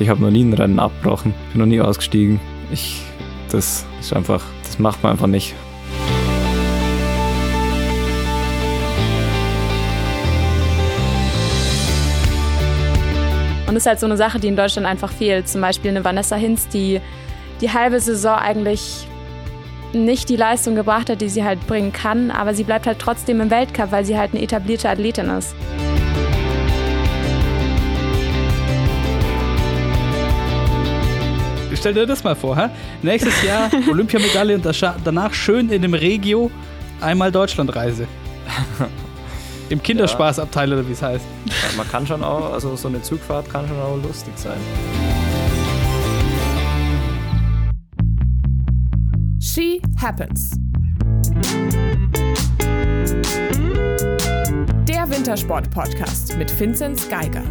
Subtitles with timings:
[0.00, 2.40] Ich habe noch nie ein Rennen abgebrochen, bin noch nie ausgestiegen.
[2.72, 3.02] Ich,
[3.52, 5.54] das ist einfach, das macht man einfach nicht.
[13.68, 15.46] Und das ist halt so eine Sache, die in Deutschland einfach fehlt.
[15.48, 17.02] Zum Beispiel eine Vanessa Hinz, die
[17.60, 19.06] die halbe Saison eigentlich
[19.92, 23.42] nicht die Leistung gebracht hat, die sie halt bringen kann, aber sie bleibt halt trotzdem
[23.42, 25.54] im Weltcup, weil sie halt eine etablierte Athletin ist.
[31.80, 32.68] Stell dir das mal vor, hä?
[33.02, 34.66] Nächstes Jahr Olympiamedaille und
[35.02, 36.50] danach schön in dem Regio
[37.00, 38.06] einmal Deutschlandreise.
[39.70, 41.24] Im Kinderspaßabteil oder wie es heißt.
[41.46, 44.58] Ja, man kann schon auch, also so eine Zugfahrt kann schon auch lustig sein.
[49.40, 50.50] She Happens.
[54.86, 57.44] Der Wintersport-Podcast mit Vinzenz Geiger.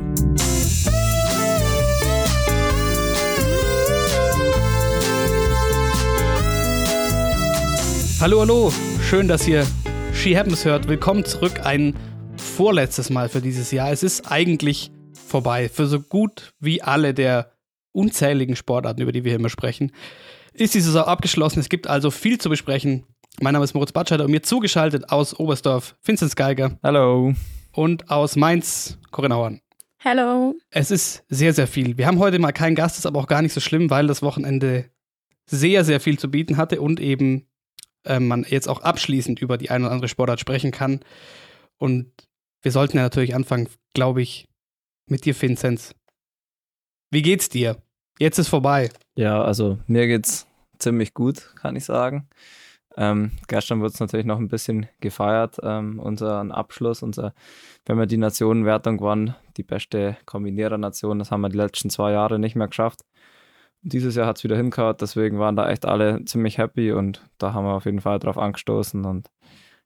[8.22, 8.70] Hallo, hallo.
[9.02, 9.66] Schön, dass ihr
[10.14, 10.90] She Happens hört.
[10.90, 11.62] Willkommen zurück.
[11.64, 11.96] Ein
[12.36, 13.94] vorletztes Mal für dieses Jahr.
[13.94, 15.70] Es ist eigentlich vorbei.
[15.70, 17.54] Für so gut wie alle der
[17.94, 19.94] unzähligen Sportarten, über die wir hier immer sprechen,
[20.52, 21.62] ist die Saison abgeschlossen.
[21.62, 23.06] Es gibt also viel zu besprechen.
[23.40, 26.78] Mein Name ist Moritz Batscheider und mir zugeschaltet aus Oberstdorf Vincent Geiger.
[26.84, 27.34] Hallo.
[27.72, 29.62] Und aus Mainz Corinna Horn.
[30.04, 30.56] Hallo.
[30.72, 31.98] Es ist sehr, sehr viel.
[31.98, 34.22] Wir haben heute mal keinen Gast, ist aber auch gar nicht so schlimm, weil das
[34.22, 34.90] Wochenende
[35.46, 37.46] sehr, sehr viel zu bieten hatte und eben
[38.10, 41.00] äh, man jetzt auch abschließend über die eine oder andere Sportart sprechen kann.
[41.78, 42.12] Und
[42.62, 44.50] wir sollten ja natürlich anfangen, glaube ich,
[45.08, 45.96] mit dir, Vinzenz.
[47.12, 47.78] Wie geht's dir?
[48.20, 48.90] Jetzt ist vorbei.
[49.16, 50.46] Ja, also mir geht's
[50.78, 52.28] ziemlich gut, kann ich sagen.
[52.98, 57.34] Ähm, gestern wurde es natürlich noch ein bisschen gefeiert, ähm, unseren Abschluss, unser,
[57.86, 62.40] wenn wir die Nationenwertung gewonnen, die beste Kombinierer-Nation, das haben wir die letzten zwei Jahre
[62.40, 63.02] nicht mehr geschafft.
[63.82, 67.54] Dieses Jahr hat es wieder hingehauen, deswegen waren da echt alle ziemlich happy und da
[67.54, 69.06] haben wir auf jeden Fall drauf angestoßen.
[69.06, 69.30] Und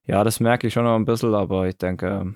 [0.05, 2.33] ja, das merke ich schon noch ein bisschen, aber ich denke,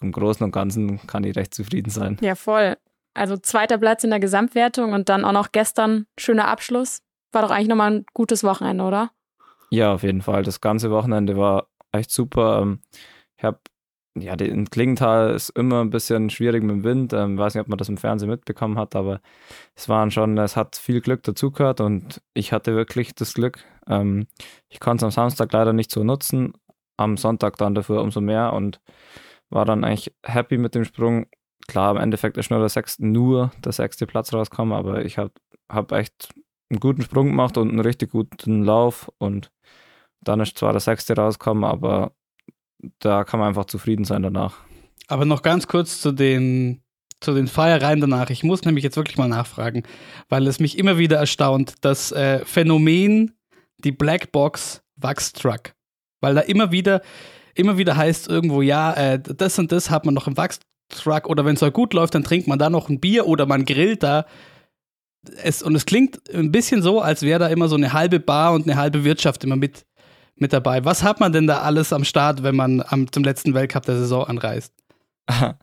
[0.00, 2.18] im Großen und Ganzen kann ich recht zufrieden sein.
[2.20, 2.76] Ja, voll.
[3.14, 7.02] Also zweiter Platz in der Gesamtwertung und dann auch noch gestern schöner Abschluss.
[7.32, 9.10] War doch eigentlich nochmal ein gutes Wochenende, oder?
[9.70, 10.42] Ja, auf jeden Fall.
[10.42, 12.60] Das ganze Wochenende war echt super.
[12.62, 12.80] Ähm,
[13.36, 13.60] ich habe
[14.18, 17.12] ja, in Klingenthal ist immer ein bisschen schwierig mit dem Wind.
[17.12, 19.20] Ähm, weiß nicht, ob man das im Fernsehen mitbekommen hat, aber
[19.76, 23.64] es waren schon, es hat viel Glück dazugehört und ich hatte wirklich das Glück.
[23.86, 24.26] Ähm,
[24.68, 26.54] ich konnte es am Samstag leider nicht so nutzen,
[26.96, 28.80] am Sonntag dann dafür umso mehr und
[29.50, 31.26] war dann eigentlich happy mit dem Sprung.
[31.68, 35.32] Klar, im Endeffekt ist nur der sechste, nur der sechste Platz rausgekommen, aber ich habe
[35.70, 36.30] hab echt
[36.70, 39.52] einen guten Sprung gemacht und einen richtig guten Lauf und
[40.20, 42.12] dann ist zwar der sechste rausgekommen, aber
[42.98, 44.58] da kann man einfach zufrieden sein danach.
[45.08, 46.82] Aber noch ganz kurz zu den,
[47.20, 48.30] zu den Feiereien danach.
[48.30, 49.82] Ich muss nämlich jetzt wirklich mal nachfragen,
[50.28, 53.32] weil es mich immer wieder erstaunt, das äh, Phänomen,
[53.78, 55.74] die Blackbox Wachstruck.
[56.20, 57.02] Weil da immer wieder,
[57.54, 61.44] immer wieder heißt irgendwo, ja, äh, das und das hat man noch im Wachstruck oder
[61.44, 64.02] wenn es halt gut läuft, dann trinkt man da noch ein Bier oder man grillt
[64.02, 64.26] da.
[65.42, 68.54] Es, und es klingt ein bisschen so, als wäre da immer so eine halbe Bar
[68.54, 69.84] und eine halbe Wirtschaft immer mit
[70.40, 70.84] mit dabei.
[70.84, 73.96] Was hat man denn da alles am Start, wenn man am, zum letzten Weltcup der
[73.96, 74.74] Saison anreist?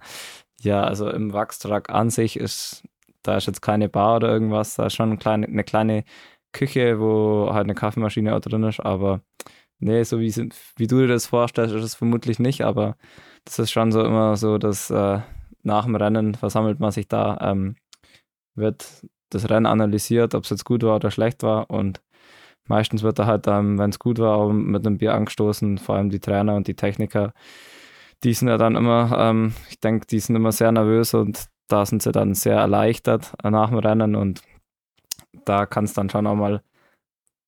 [0.61, 2.83] Ja, also im Wachstruck an sich ist,
[3.21, 6.03] da ist jetzt keine Bar oder irgendwas, da ist schon eine kleine, eine kleine
[6.51, 9.21] Küche, wo halt eine Kaffeemaschine auch drin ist, aber
[9.79, 10.33] nee, so wie,
[10.77, 12.97] wie du dir das vorstellst, ist es vermutlich nicht, aber
[13.45, 15.19] das ist schon so immer so, dass äh,
[15.61, 17.75] nach dem Rennen versammelt man sich da, ähm,
[18.55, 22.01] wird das Rennen analysiert, ob es jetzt gut war oder schlecht war und
[22.67, 25.95] meistens wird er halt, ähm, wenn es gut war, auch mit einem Bier angestoßen, vor
[25.95, 27.33] allem die Trainer und die Techniker.
[28.23, 31.85] Die sind ja dann immer, ähm, ich denke, die sind immer sehr nervös und da
[31.85, 34.41] sind sie dann sehr erleichtert nach dem Rennen und
[35.45, 36.61] da kann es dann schon auch mal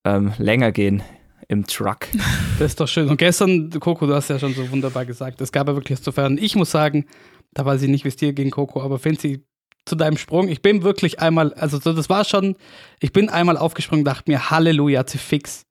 [0.06, 1.04] ähm, länger gehen
[1.48, 2.08] im Truck.
[2.60, 3.08] Das ist doch schön.
[3.08, 6.04] Und gestern, Coco, du hast ja schon so wunderbar gesagt, es gab ja wirklich was
[6.04, 6.38] zu feiern.
[6.38, 7.06] Ich muss sagen,
[7.54, 9.46] da weiß ich nicht, wie es dir ging, Coco, aber Fancy,
[9.86, 10.48] zu deinem Sprung.
[10.48, 12.56] Ich bin wirklich einmal, also so, das war schon,
[13.00, 15.66] ich bin einmal aufgesprungen, dachte mir, Halleluja, zu fix.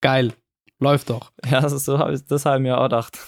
[0.00, 0.32] Geil.
[0.80, 1.32] Läuft doch.
[1.50, 3.18] Ja, das, so, das habe ich mir auch gedacht.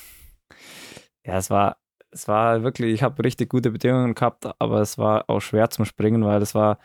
[1.24, 1.76] Ja, es war,
[2.10, 5.84] es war wirklich, ich habe richtig gute Bedingungen gehabt, aber es war auch schwer zum
[5.84, 6.78] Springen, weil es war,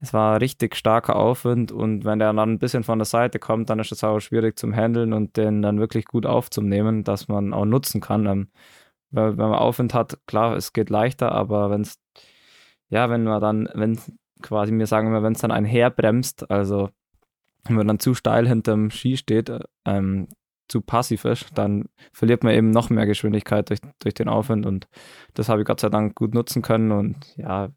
[0.00, 3.70] es war richtig starker Aufwind und wenn der dann ein bisschen von der Seite kommt,
[3.70, 7.52] dann ist es auch schwierig zum Handeln und den dann wirklich gut aufzunehmen, dass man
[7.54, 8.26] auch nutzen kann.
[8.26, 8.48] Ähm,
[9.10, 11.98] wenn man Aufwind hat, klar, es geht leichter, aber wenn es
[12.88, 13.98] ja, wenn man dann, wenn
[14.42, 16.90] quasi, mir sagen wir, wenn es dann ein bremst, also
[17.64, 19.50] wenn man dann zu steil hinterm Ski steht,
[19.84, 20.28] ähm,
[20.68, 24.88] zu passiv ist, dann verliert man eben noch mehr Geschwindigkeit durch, durch den Aufwind und
[25.34, 27.70] das habe ich Gott sei Dank gut nutzen können und ja,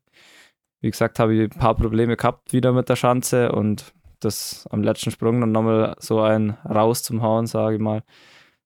[0.82, 4.84] wie gesagt, habe ich ein paar Probleme gehabt wieder mit der Schanze und das am
[4.84, 8.04] letzten Sprung dann nochmal so ein raus zum Hauen, sage ich mal.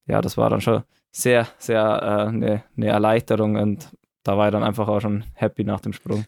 [0.05, 3.89] Ja, das war dann schon sehr, sehr eine äh, ne, ne Erleichterung und
[4.23, 6.25] da war ich dann einfach auch schon happy nach dem Sprung.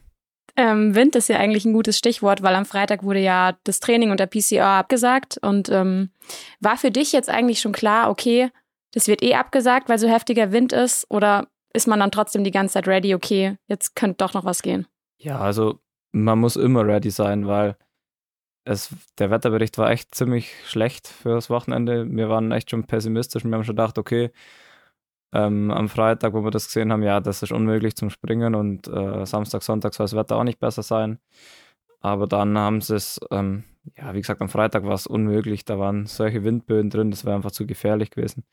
[0.56, 4.10] Ähm, Wind ist ja eigentlich ein gutes Stichwort, weil am Freitag wurde ja das Training
[4.10, 5.38] und der PCR abgesagt.
[5.42, 6.10] Und ähm,
[6.60, 8.50] war für dich jetzt eigentlich schon klar, okay,
[8.92, 11.06] das wird eh abgesagt, weil so heftiger Wind ist?
[11.10, 14.62] Oder ist man dann trotzdem die ganze Zeit ready, okay, jetzt könnte doch noch was
[14.62, 14.86] gehen?
[15.18, 15.78] Ja, also
[16.12, 17.76] man muss immer ready sein, weil
[18.64, 18.88] es,
[19.18, 22.06] der Wetterbericht war echt ziemlich schlecht für das Wochenende.
[22.10, 24.30] Wir waren echt schon pessimistisch und wir haben schon gedacht, okay,
[25.32, 28.88] ähm, am Freitag, wo wir das gesehen haben, ja, das ist unmöglich zum Springen und
[28.88, 31.18] äh, Samstag, Sonntag soll das Wetter auch nicht besser sein.
[32.00, 33.64] Aber dann haben sie es, ähm,
[33.96, 37.36] ja, wie gesagt, am Freitag war es unmöglich, da waren solche Windböen drin, das wäre
[37.36, 38.44] einfach zu gefährlich gewesen.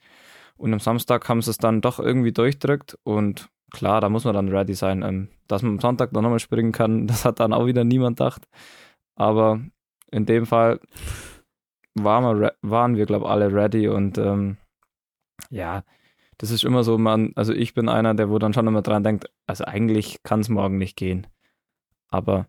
[0.57, 4.33] Und am Samstag haben sie es dann doch irgendwie durchdrückt und klar, da muss man
[4.33, 5.03] dann ready sein.
[5.03, 8.17] Ähm, dass man am Sonntag noch nochmal springen kann, das hat dann auch wieder niemand
[8.17, 8.47] gedacht.
[9.15, 9.61] Aber
[10.11, 10.79] in dem Fall
[11.95, 14.57] waren wir, waren wir glaube ich, alle ready und ähm,
[15.49, 15.83] ja,
[16.43, 19.01] das ist immer so, man, also ich bin einer, der wo dann schon immer dran
[19.01, 21.25] denkt, also eigentlich kann es morgen nicht gehen.
[22.09, 22.47] Aber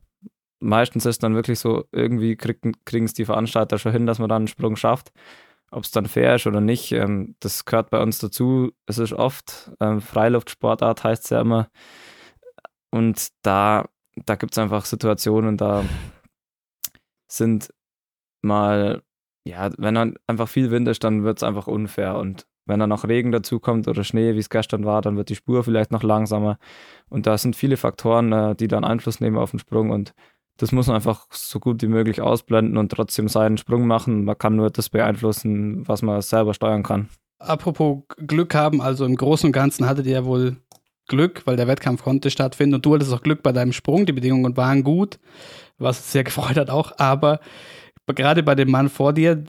[0.59, 4.43] meistens ist dann wirklich so, irgendwie kriegen es die Veranstalter schon hin, dass man dann
[4.43, 5.13] einen Sprung schafft.
[5.71, 8.73] Ob es dann fair ist oder nicht, ähm, das gehört bei uns dazu.
[8.87, 11.69] Es ist oft ähm, Freiluftsportart, heißt es ja immer.
[12.91, 13.89] Und da,
[14.27, 15.85] da gibt es einfach Situationen, da
[17.31, 17.73] sind
[18.43, 19.05] mal,
[19.45, 22.17] ja, wenn dann einfach viel Wind ist, dann wird es einfach unfair.
[22.17, 25.35] Und wenn dann noch Regen dazukommt oder Schnee, wie es gestern war, dann wird die
[25.35, 26.59] Spur vielleicht noch langsamer.
[27.09, 29.91] Und da sind viele Faktoren, äh, die dann Einfluss nehmen auf den Sprung.
[29.91, 30.15] Und
[30.57, 34.25] das muss man einfach so gut wie möglich ausblenden und trotzdem seinen Sprung machen.
[34.25, 37.09] Man kann nur das beeinflussen, was man selber steuern kann.
[37.39, 40.57] Apropos Glück haben, also im Großen und Ganzen hattet ihr ja wohl
[41.09, 44.07] Glück, weil der Wettkampf konnte stattfinden und du hattest auch Glück bei deinem Sprung.
[44.07, 45.19] Die Bedingungen waren gut,
[45.77, 46.93] was sehr gefreut hat auch.
[46.99, 47.41] Aber
[48.07, 49.45] gerade bei dem Mann vor dir,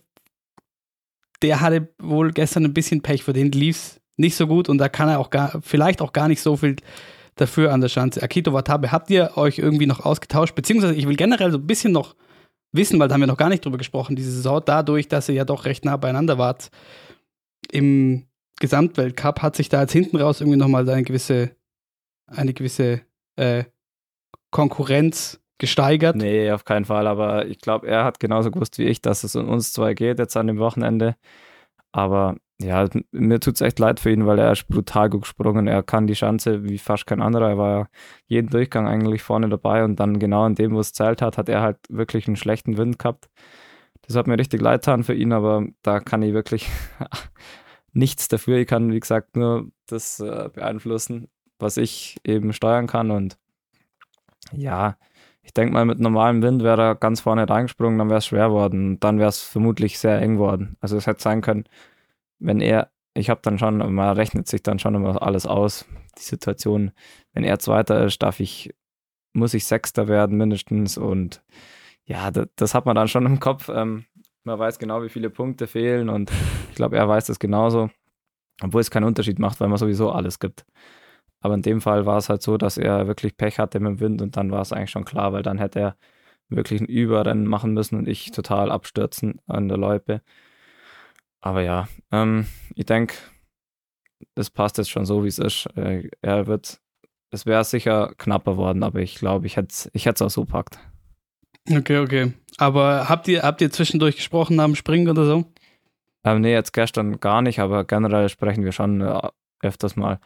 [1.45, 4.89] der hatte wohl gestern ein bisschen Pech, für den lief nicht so gut und da
[4.89, 6.77] kann er auch gar, vielleicht auch gar nicht so viel
[7.35, 8.23] dafür an der Schanze.
[8.23, 10.55] Akito Watabe, habt ihr euch irgendwie noch ausgetauscht?
[10.55, 12.15] Beziehungsweise ich will generell so ein bisschen noch
[12.71, 15.35] wissen, weil da haben wir noch gar nicht drüber gesprochen, diese Saison, dadurch, dass ihr
[15.35, 16.71] ja doch recht nah beieinander wart
[17.71, 18.25] im
[18.59, 21.55] Gesamtweltcup, hat sich da jetzt hinten raus irgendwie nochmal eine gewisse,
[22.27, 23.01] eine gewisse
[23.35, 23.65] äh,
[24.51, 26.15] Konkurrenz gesteigert?
[26.15, 27.07] Nee, auf keinen Fall.
[27.07, 30.19] Aber ich glaube, er hat genauso gewusst wie ich, dass es um uns zwei geht
[30.19, 31.15] jetzt an dem Wochenende.
[31.91, 35.67] Aber ja, mir tut es echt leid für ihn, weil er ist brutal gut gesprungen.
[35.67, 37.49] Er kann die Schanze wie fast kein anderer.
[37.49, 37.89] Er war
[38.27, 41.49] jeden Durchgang eigentlich vorne dabei und dann genau in dem, wo es zählt hat, hat
[41.49, 43.29] er halt wirklich einen schlechten Wind gehabt.
[44.03, 46.69] Das hat mir richtig leid getan für ihn, aber da kann ich wirklich
[47.93, 48.57] nichts dafür.
[48.57, 51.27] Ich kann, wie gesagt, nur das äh, beeinflussen,
[51.59, 53.37] was ich eben steuern kann und
[54.51, 54.97] ja,
[55.45, 58.49] ich denke mal, mit normalem Wind wäre er ganz vorne reingesprungen, dann wäre es schwer
[58.51, 58.99] worden.
[58.99, 60.75] Dann wäre es vermutlich sehr eng worden.
[60.81, 61.65] Also es hätte sein können,
[62.39, 65.85] wenn er, ich habe dann schon, man rechnet sich dann schon immer alles aus,
[66.17, 66.91] die Situation.
[67.33, 68.73] Wenn er Zweiter ist, darf ich,
[69.33, 70.97] muss ich Sechster werden mindestens.
[70.97, 71.43] Und
[72.05, 73.69] ja, das, das hat man dann schon im Kopf.
[73.69, 74.05] Ähm,
[74.43, 76.31] man weiß genau, wie viele Punkte fehlen und
[76.69, 77.91] ich glaube, er weiß das genauso.
[78.63, 80.65] Obwohl es keinen Unterschied macht, weil man sowieso alles gibt.
[81.45, 83.99] Aber in dem Fall war es halt so, dass er wirklich Pech hatte mit dem
[83.99, 85.97] Wind und dann war es eigentlich schon klar, weil dann hätte er
[86.49, 90.21] wirklich ein Überrennen machen müssen und ich total abstürzen an der Loipe.
[91.41, 93.13] Aber ja, ähm, ich denke,
[94.33, 95.67] das passt jetzt schon so, wie es ist.
[95.75, 96.81] Äh, er wird,
[97.29, 100.79] es wäre sicher knapper worden, aber ich glaube, ich hätte es ich auch so packt.
[101.69, 102.33] Okay, okay.
[102.57, 105.45] Aber habt ihr, habt ihr zwischendurch gesprochen dem Springen oder so?
[106.23, 109.29] Ähm, nee, jetzt gestern gar nicht, aber generell sprechen wir schon äh,
[109.61, 110.19] öfters mal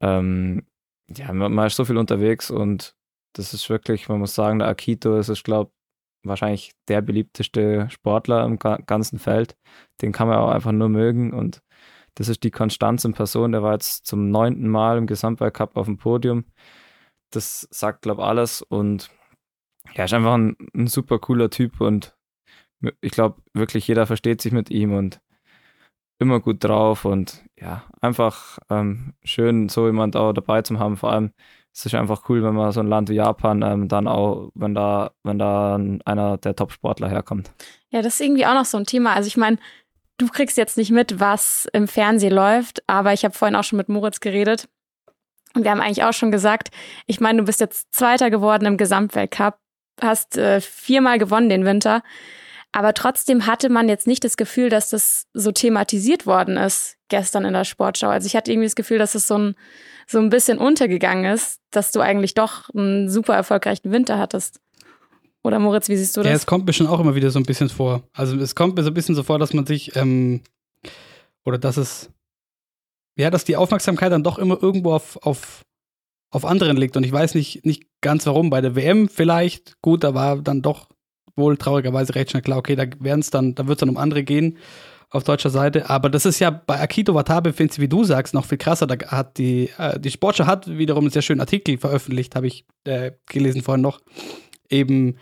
[0.00, 0.66] ähm,
[1.08, 2.96] ja, man, ist so viel unterwegs und
[3.34, 5.70] das ist wirklich, man muss sagen, der Akito ist, ich glaube,
[6.24, 9.56] wahrscheinlich der beliebteste Sportler im ganzen Feld.
[10.02, 11.62] Den kann man auch einfach nur mögen und
[12.14, 13.52] das ist die Konstanz in Person.
[13.52, 16.44] Der war jetzt zum neunten Mal im Gesamtweltcup auf dem Podium.
[17.30, 19.10] Das sagt, glaube ich, alles und
[19.94, 22.16] er ist einfach ein, ein super cooler Typ und
[23.00, 25.20] ich glaube, wirklich jeder versteht sich mit ihm und
[26.18, 30.96] immer gut drauf und ja, einfach ähm, schön, so jemand auch dabei zu haben.
[30.96, 31.32] Vor allem
[31.76, 34.74] es ist einfach cool, wenn man so ein Land wie Japan ähm, dann auch, wenn
[34.74, 37.50] da, wenn da einer der Top-Sportler herkommt.
[37.90, 39.12] Ja, das ist irgendwie auch noch so ein Thema.
[39.12, 39.58] Also ich meine,
[40.16, 43.76] du kriegst jetzt nicht mit, was im Fernsehen läuft, aber ich habe vorhin auch schon
[43.76, 44.70] mit Moritz geredet.
[45.54, 46.70] Und wir haben eigentlich auch schon gesagt,
[47.06, 49.58] ich meine, du bist jetzt Zweiter geworden im Gesamtweltcup,
[50.00, 52.02] hast äh, viermal gewonnen den Winter.
[52.76, 57.46] Aber trotzdem hatte man jetzt nicht das Gefühl, dass das so thematisiert worden ist gestern
[57.46, 58.08] in der Sportschau.
[58.08, 59.54] Also ich hatte irgendwie das Gefühl, dass es so ein,
[60.06, 64.60] so ein bisschen untergegangen ist, dass du eigentlich doch einen super erfolgreichen Winter hattest.
[65.42, 66.28] Oder Moritz, wie siehst du das?
[66.28, 68.02] Ja, es kommt mir schon auch immer wieder so ein bisschen vor.
[68.12, 70.42] Also es kommt mir so ein bisschen so vor, dass man sich, ähm,
[71.46, 72.10] oder dass es,
[73.16, 75.64] ja, dass die Aufmerksamkeit dann doch immer irgendwo auf, auf,
[76.30, 76.98] auf anderen liegt.
[76.98, 78.50] Und ich weiß nicht, nicht ganz warum.
[78.50, 80.88] Bei der WM vielleicht, gut, da war dann doch
[81.36, 83.96] wohl traurigerweise recht schnell klar, okay, da werden es dann, da wird es dann um
[83.96, 84.58] andere gehen
[85.10, 85.88] auf deutscher Seite.
[85.88, 88.86] Aber das ist ja bei Akito Watabe, findest du, wie du sagst, noch viel krasser.
[88.86, 92.66] Da hat die, äh, die Sportschau hat wiederum einen sehr schönen Artikel veröffentlicht, habe ich
[92.84, 94.00] äh, gelesen vorhin noch.
[94.68, 95.16] Eben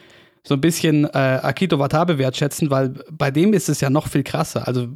[0.46, 1.08] so ein bisschen äh,
[1.42, 4.66] Akito Watabe wertschätzen, weil bei dem ist es ja noch viel krasser.
[4.66, 4.88] Also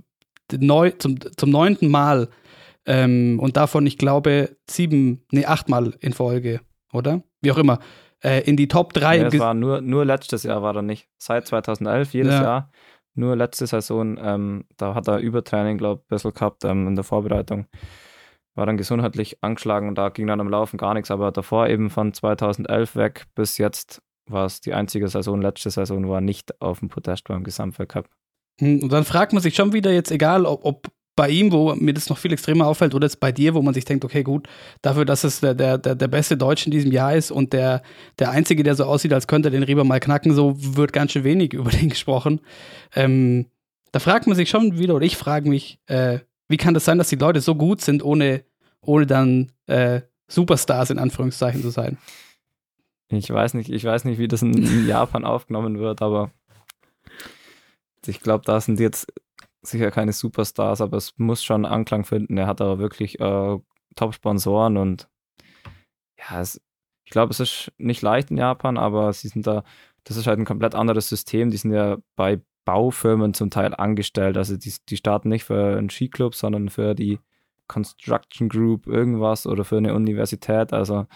[0.53, 2.29] neu, zum, zum neunten Mal
[2.87, 6.61] ähm, und davon, ich glaube, sieben, nee, achtmal in Folge,
[6.93, 7.23] oder?
[7.43, 7.81] Wie auch immer.
[8.23, 9.19] Äh, in die Top 3.
[9.19, 11.09] Nee, es war nur, nur letztes Jahr war er nicht.
[11.19, 12.43] Seit 2011, jedes Ja.
[12.43, 12.71] Jahr.
[13.15, 16.95] Nur letzte Saison, ähm, da hat er Übertraining, glaube ich, ein bisschen gehabt ähm, in
[16.95, 17.67] der Vorbereitung.
[18.55, 21.11] War dann gesundheitlich angeschlagen und da ging dann am Laufen gar nichts.
[21.11, 26.07] Aber davor eben von 2011 weg bis jetzt war es die einzige Saison, letzte Saison,
[26.07, 28.09] wo er nicht auf dem Podest war im Gesamtweltcup.
[28.61, 31.75] Hm, Und dann fragt man sich schon wieder jetzt, egal ob, ob bei ihm, wo
[31.75, 34.23] mir das noch viel extremer auffällt, oder jetzt bei dir, wo man sich denkt, okay,
[34.23, 34.47] gut,
[34.83, 37.83] dafür, dass es der, der, der, beste Deutsche in diesem Jahr ist und der,
[38.21, 41.11] der Einzige, der so aussieht, als könnte er den Rieber mal knacken, so wird ganz
[41.11, 42.41] schön wenig über den gesprochen.
[42.95, 43.47] Ähm,
[43.91, 46.99] da fragt man sich schon wieder, oder ich frage mich, äh, wie kann das sein,
[46.99, 48.45] dass die Leute so gut sind, ohne,
[48.81, 51.99] ohne dann äh, Superstars in Anführungszeichen zu sein?
[53.09, 56.31] Ich weiß nicht, ich weiß nicht, wie das in, in Japan aufgenommen wird, aber
[58.07, 59.13] ich glaube, da sind jetzt
[59.63, 62.37] sicher keine Superstars, aber es muss schon Anklang finden.
[62.39, 63.59] Er hat aber wirklich äh,
[63.97, 65.09] Top-Sponsoren und
[66.19, 66.61] ja, es,
[67.05, 69.65] ich glaube, es ist nicht leicht in Japan, aber sie sind da,
[70.05, 71.51] das ist halt ein komplett anderes System.
[71.51, 74.37] Die sind ja bei Baufirmen zum Teil angestellt.
[74.37, 77.19] Also die, die starten nicht für einen Skiclub, sondern für die
[77.67, 80.73] Construction Group irgendwas oder für eine Universität.
[80.73, 81.07] Also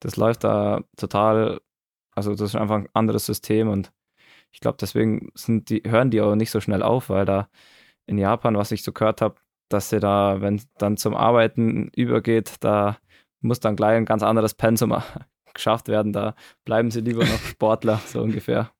[0.00, 1.60] das läuft da total,
[2.14, 3.92] also das ist einfach ein anderes System und
[4.52, 7.48] ich glaube, deswegen sind die, hören die auch nicht so schnell auf, weil da
[8.06, 9.36] in Japan, was ich so gehört habe,
[9.68, 12.98] dass sie da, wenn es dann zum Arbeiten übergeht, da
[13.40, 14.94] muss dann gleich ein ganz anderes Pensum
[15.54, 16.12] geschafft werden.
[16.12, 18.70] Da bleiben sie lieber noch Sportler, so ungefähr.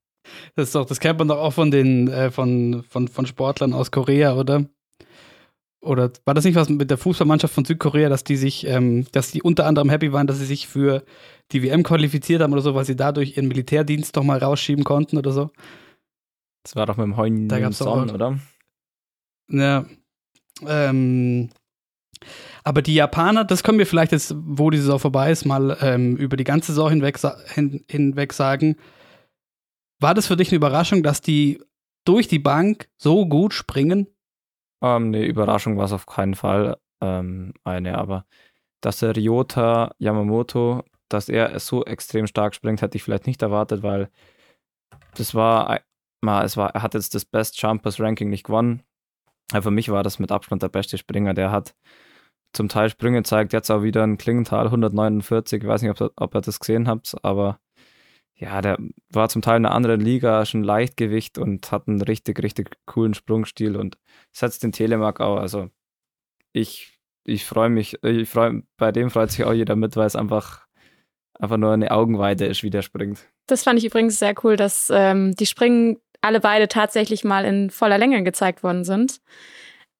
[0.55, 3.73] Das ist doch, das kennt man doch auch von den, äh, von, von, von Sportlern
[3.73, 4.67] aus Korea, oder?
[5.81, 9.33] Oder war das nicht was mit der Fußballmannschaft von Südkorea, dass die sich, ähm, dass
[9.33, 11.03] die unter anderem happy waren, dass sie sich für
[11.51, 15.19] die WM qualifiziert haben oder so, weil sie dadurch ihren Militärdienst doch mal rausschieben konnten
[15.19, 15.51] oder so?
[16.63, 18.39] Das war doch mit dem Heun Da gab's doch Son, auch- oder?
[19.53, 19.85] Ja.
[20.67, 21.51] Ähm,
[22.65, 26.17] aber die Japaner, das können wir vielleicht jetzt, wo die Saison vorbei ist, mal ähm,
[26.17, 27.19] über die ganze Saison hinweg,
[27.55, 28.77] hin, hinweg sagen.
[30.01, 31.63] War das für dich eine Überraschung, dass die
[32.05, 34.07] durch die Bank so gut springen?
[34.83, 38.25] Ähm, eine Überraschung war es auf keinen Fall ähm, eine, aber
[38.81, 43.83] dass der Ryota Yamamoto, dass er so extrem stark springt, hätte ich vielleicht nicht erwartet,
[43.83, 44.09] weil
[45.15, 45.81] das war,
[46.43, 48.83] es war, er hat jetzt das Best Jumpers Ranking nicht gewonnen.
[49.51, 51.35] Aber für mich war das mit Abstand der beste Springer.
[51.35, 51.75] Der hat
[52.53, 55.63] zum Teil Sprünge zeigt, jetzt auch wieder in Klingenthal 149.
[55.63, 57.59] Ich weiß nicht, ob, ob ihr das gesehen habt, aber
[58.35, 58.77] ja, der
[59.11, 63.15] war zum Teil in einer anderen Liga, schon Leichtgewicht und hat einen richtig, richtig coolen
[63.15, 63.99] Sprungstil und
[64.33, 65.37] setzt den Telemark auch.
[65.37, 65.71] Also
[66.53, 70.17] ich, ich freue mich, ich freu, bei dem freut sich auch jeder mit, weil es
[70.17, 70.67] einfach,
[71.39, 73.29] einfach nur eine Augenweide ist, wie der springt.
[73.47, 77.71] Das fand ich übrigens sehr cool, dass ähm, die Springen alle beide tatsächlich mal in
[77.71, 79.21] voller Länge gezeigt worden sind.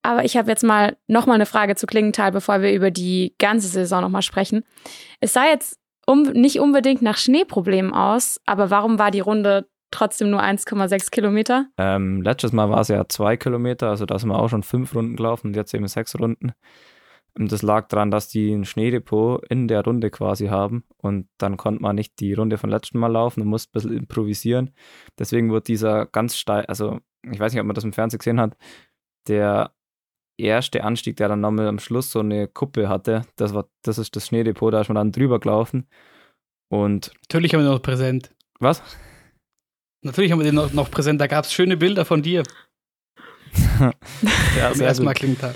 [0.03, 3.35] Aber ich habe jetzt mal noch mal eine Frage zu Klingenthal, bevor wir über die
[3.39, 4.65] ganze Saison noch mal sprechen.
[5.21, 10.31] Es sah jetzt um, nicht unbedingt nach Schneeproblemen aus, aber warum war die Runde trotzdem
[10.31, 11.67] nur 1,6 Kilometer?
[11.79, 14.95] Ähm, letztes Mal war es ja zwei Kilometer, also da sind wir auch schon fünf
[14.95, 16.53] Runden gelaufen und jetzt eben sechs Runden.
[17.39, 21.57] Und das lag daran, dass die ein Schneedepot in der Runde quasi haben und dann
[21.57, 24.71] konnte man nicht die Runde von letztem Mal laufen und musste ein bisschen improvisieren.
[25.19, 28.41] Deswegen wird dieser ganz steil, also ich weiß nicht, ob man das im Fernsehen gesehen
[28.41, 28.57] hat,
[29.29, 29.73] der
[30.39, 34.15] erste Anstieg, der dann nochmal am Schluss so eine Kuppe hatte, das war, das ist
[34.15, 35.89] das Schneedepot, da ist man dann drüber gelaufen.
[36.69, 38.35] Und Natürlich haben wir den noch präsent.
[38.59, 38.83] was?
[40.05, 41.21] Natürlich haben wir den noch, noch präsent.
[41.21, 42.43] Da gab es schöne Bilder von dir
[44.57, 45.55] Ja, ersten Mal Klingenthal.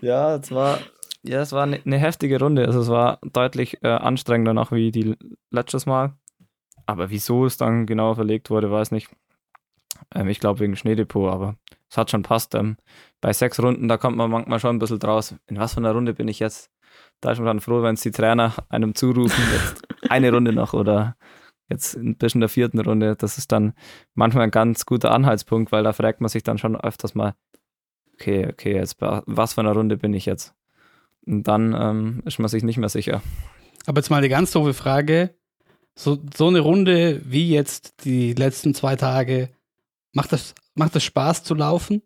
[0.00, 0.78] Ja, es war,
[1.22, 2.66] ja, es war eine, eine heftige Runde.
[2.66, 5.16] Also es war deutlich äh, anstrengender noch wie die
[5.50, 6.14] letztes Mal.
[6.86, 9.08] Aber wieso es dann genau verlegt wurde, weiß nicht.
[10.14, 11.56] Ähm, ich glaube wegen Schneedepot, aber
[11.90, 12.54] es hat schon passt.
[12.54, 12.76] Ähm,
[13.20, 15.34] bei sechs Runden, da kommt man manchmal schon ein bisschen draus.
[15.46, 16.70] In was für einer Runde bin ich jetzt?
[17.20, 20.74] Da ist man dann froh, wenn es die Trainer einem zurufen, jetzt eine Runde noch
[20.74, 21.16] oder
[21.68, 23.74] jetzt bist in der vierten Runde, das ist dann
[24.14, 27.34] manchmal ein ganz guter Anhaltspunkt, weil da fragt man sich dann schon öfters mal,
[28.16, 30.54] okay, okay, jetzt was für eine Runde bin ich jetzt?
[31.26, 33.22] Und dann ähm, ist man sich nicht mehr sicher.
[33.86, 35.34] Aber jetzt mal die ganz doofe Frage.
[35.94, 39.50] So, so eine Runde wie jetzt die letzten zwei Tage,
[40.12, 42.02] macht das, macht das Spaß zu laufen?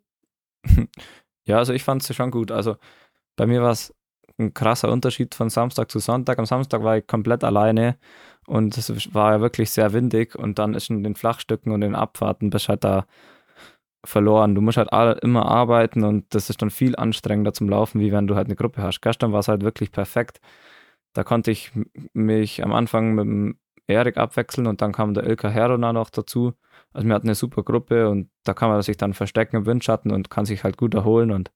[1.46, 2.52] Ja, also ich fand es schon gut.
[2.52, 2.76] Also
[3.34, 3.92] bei mir war es
[4.38, 6.38] ein krasser Unterschied von Samstag zu Sonntag.
[6.38, 7.98] Am Samstag war ich komplett alleine
[8.46, 11.96] und es war ja wirklich sehr windig und dann ist in den Flachstücken und den
[11.96, 13.06] Abfahrten bist halt da
[14.04, 14.54] verloren.
[14.54, 14.90] Du musst halt
[15.22, 18.56] immer arbeiten und das ist dann viel anstrengender zum Laufen, wie wenn du halt eine
[18.56, 19.00] Gruppe hast.
[19.02, 20.40] Gestern war es halt wirklich perfekt.
[21.12, 21.72] Da konnte ich
[22.12, 26.54] mich am Anfang mit dem Erik abwechseln und dann kam der Ilka Herona noch dazu.
[26.92, 30.10] Also wir hatten eine super Gruppe und da kann man sich dann verstecken im Windschatten
[30.12, 31.50] und kann sich halt gut erholen und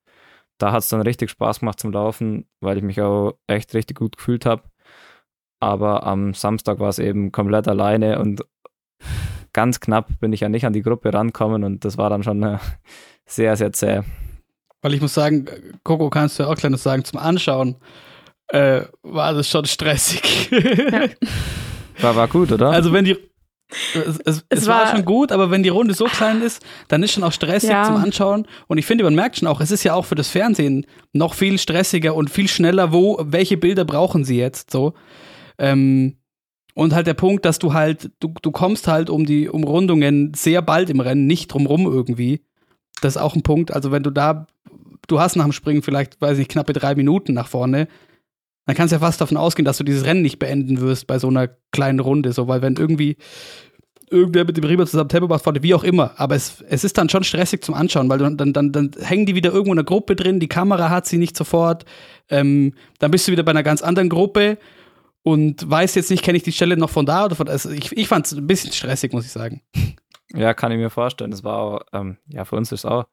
[0.58, 3.98] da hat es dann richtig Spaß gemacht zum Laufen, weil ich mich auch echt richtig
[3.98, 4.62] gut gefühlt habe.
[5.60, 8.44] Aber am Samstag war es eben komplett alleine und
[9.54, 12.42] ganz knapp bin ich ja nicht an die Gruppe rankommen und das war dann schon
[12.42, 12.58] äh,
[13.24, 14.02] sehr, sehr zäh.
[14.82, 15.46] Weil ich muss sagen,
[15.82, 17.76] Coco, kannst du ja auch kleines sagen, zum Anschauen
[18.48, 20.50] äh, war das schon stressig.
[20.50, 21.08] Ja.
[22.00, 22.70] War, war gut, oder?
[22.70, 23.16] Also wenn die,
[23.94, 27.04] es, es, es war, war, schon gut, aber wenn die Runde so klein ist, dann
[27.04, 27.84] ist schon auch stressig ja.
[27.84, 28.48] zum Anschauen.
[28.66, 31.34] Und ich finde, man merkt schon auch, es ist ja auch für das Fernsehen noch
[31.34, 34.94] viel stressiger und viel schneller, wo, welche Bilder brauchen sie jetzt so.
[35.56, 36.16] Ähm,
[36.74, 40.60] und halt der Punkt, dass du halt, du, du kommst halt um die Umrundungen sehr
[40.60, 42.42] bald im Rennen, nicht drumrum irgendwie.
[43.00, 43.72] Das ist auch ein Punkt.
[43.72, 44.46] Also wenn du da,
[45.06, 47.86] du hast nach dem Springen vielleicht, weiß ich nicht, knappe drei Minuten nach vorne,
[48.66, 51.18] dann kannst du ja fast davon ausgehen, dass du dieses Rennen nicht beenden wirst bei
[51.18, 52.32] so einer kleinen Runde.
[52.32, 53.16] So, weil wenn irgendwie
[54.10, 56.12] irgendwer mit dem Rieber zusammen Tempo macht, wie auch immer.
[56.16, 59.26] Aber es, es ist dann schon stressig zum Anschauen, weil dann, dann, dann, dann hängen
[59.26, 61.84] die wieder irgendwo in einer Gruppe drin, die Kamera hat sie nicht sofort.
[62.30, 64.58] Ähm, dann bist du wieder bei einer ganz anderen Gruppe
[65.24, 67.48] und weißt jetzt nicht, kenne ich die Stelle noch von da oder von.
[67.48, 69.62] Also ich, ich fand es ein bisschen stressig, muss ich sagen.
[70.32, 71.30] Ja, kann ich mir vorstellen.
[71.30, 73.06] Das war auch, ähm, ja, für uns ist es auch,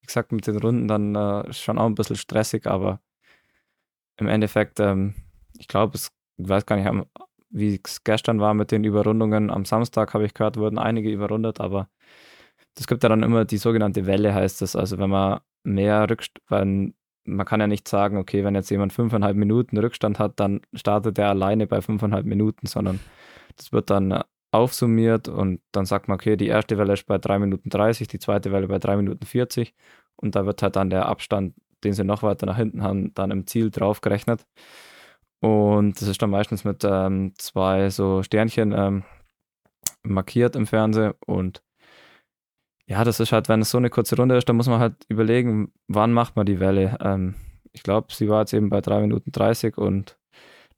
[0.00, 3.00] wie gesagt, mit den Runden dann äh, schon auch ein bisschen stressig, aber
[4.16, 5.14] im Endeffekt, ähm,
[5.58, 6.08] ich glaube, ich
[6.38, 7.06] weiß gar nicht,
[7.50, 9.50] wie es gestern war mit den Überrundungen.
[9.50, 11.88] Am Samstag habe ich gehört, wurden einige überrundet, aber
[12.78, 14.74] es gibt ja dann immer die sogenannte Welle, heißt es.
[14.74, 16.94] Also wenn man mehr Rückstand,
[17.36, 21.18] man kann ja nicht sagen, okay, wenn jetzt jemand fünfeinhalb Minuten Rückstand hat, dann startet
[21.18, 23.00] er alleine bei fünfeinhalb Minuten, sondern
[23.56, 27.38] das wird dann aufsummiert und dann sagt man, okay, die erste Welle ist bei drei
[27.38, 29.74] Minuten 30, die zweite Welle bei drei Minuten 40
[30.16, 33.30] und da wird halt dann der Abstand den sie noch weiter nach hinten haben, dann
[33.30, 34.46] im Ziel draufgerechnet.
[35.40, 39.04] Und das ist dann meistens mit ähm, zwei so Sternchen ähm,
[40.02, 41.14] markiert im Fernsehen.
[41.26, 41.62] Und
[42.88, 44.94] ja, das ist halt, wenn es so eine kurze Runde ist, dann muss man halt
[45.08, 46.96] überlegen, wann macht man die Welle.
[47.00, 47.34] Ähm,
[47.72, 50.18] ich glaube, sie war jetzt eben bei 3 Minuten 30 und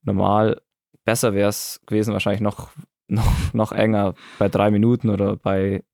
[0.02, 0.60] normal
[1.04, 2.70] besser wäre es gewesen, wahrscheinlich noch,
[3.08, 5.84] noch, noch enger bei drei Minuten oder bei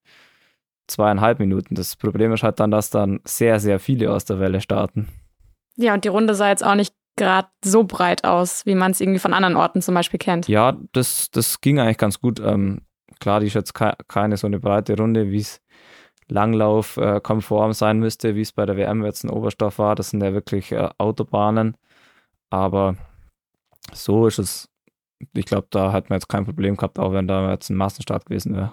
[0.86, 1.74] zweieinhalb Minuten.
[1.74, 5.08] Das Problem ist halt dann, dass dann sehr, sehr viele aus der Welle starten.
[5.76, 9.00] Ja, und die Runde sah jetzt auch nicht gerade so breit aus, wie man es
[9.00, 10.48] irgendwie von anderen Orten zum Beispiel kennt.
[10.48, 12.40] Ja, das, das ging eigentlich ganz gut.
[12.40, 12.82] Ähm,
[13.20, 15.60] klar, die ist jetzt ke keine so eine breite Runde, wie es
[16.28, 19.94] Langlauf äh, konform sein müsste, wie es bei der WM jetzt in Oberstoff war.
[19.94, 21.76] Das sind ja wirklich äh, Autobahnen.
[22.50, 22.96] Aber
[23.92, 24.68] so ist es.
[25.34, 28.26] Ich glaube, da hat man jetzt kein Problem gehabt, auch wenn da jetzt ein Massenstart
[28.26, 28.72] gewesen wäre.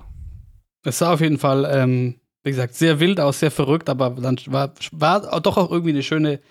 [0.84, 4.38] Es sah auf jeden Fall, ähm, wie gesagt, sehr wild aus, sehr verrückt, aber dann
[4.48, 6.42] war, war doch auch irgendwie eine schöne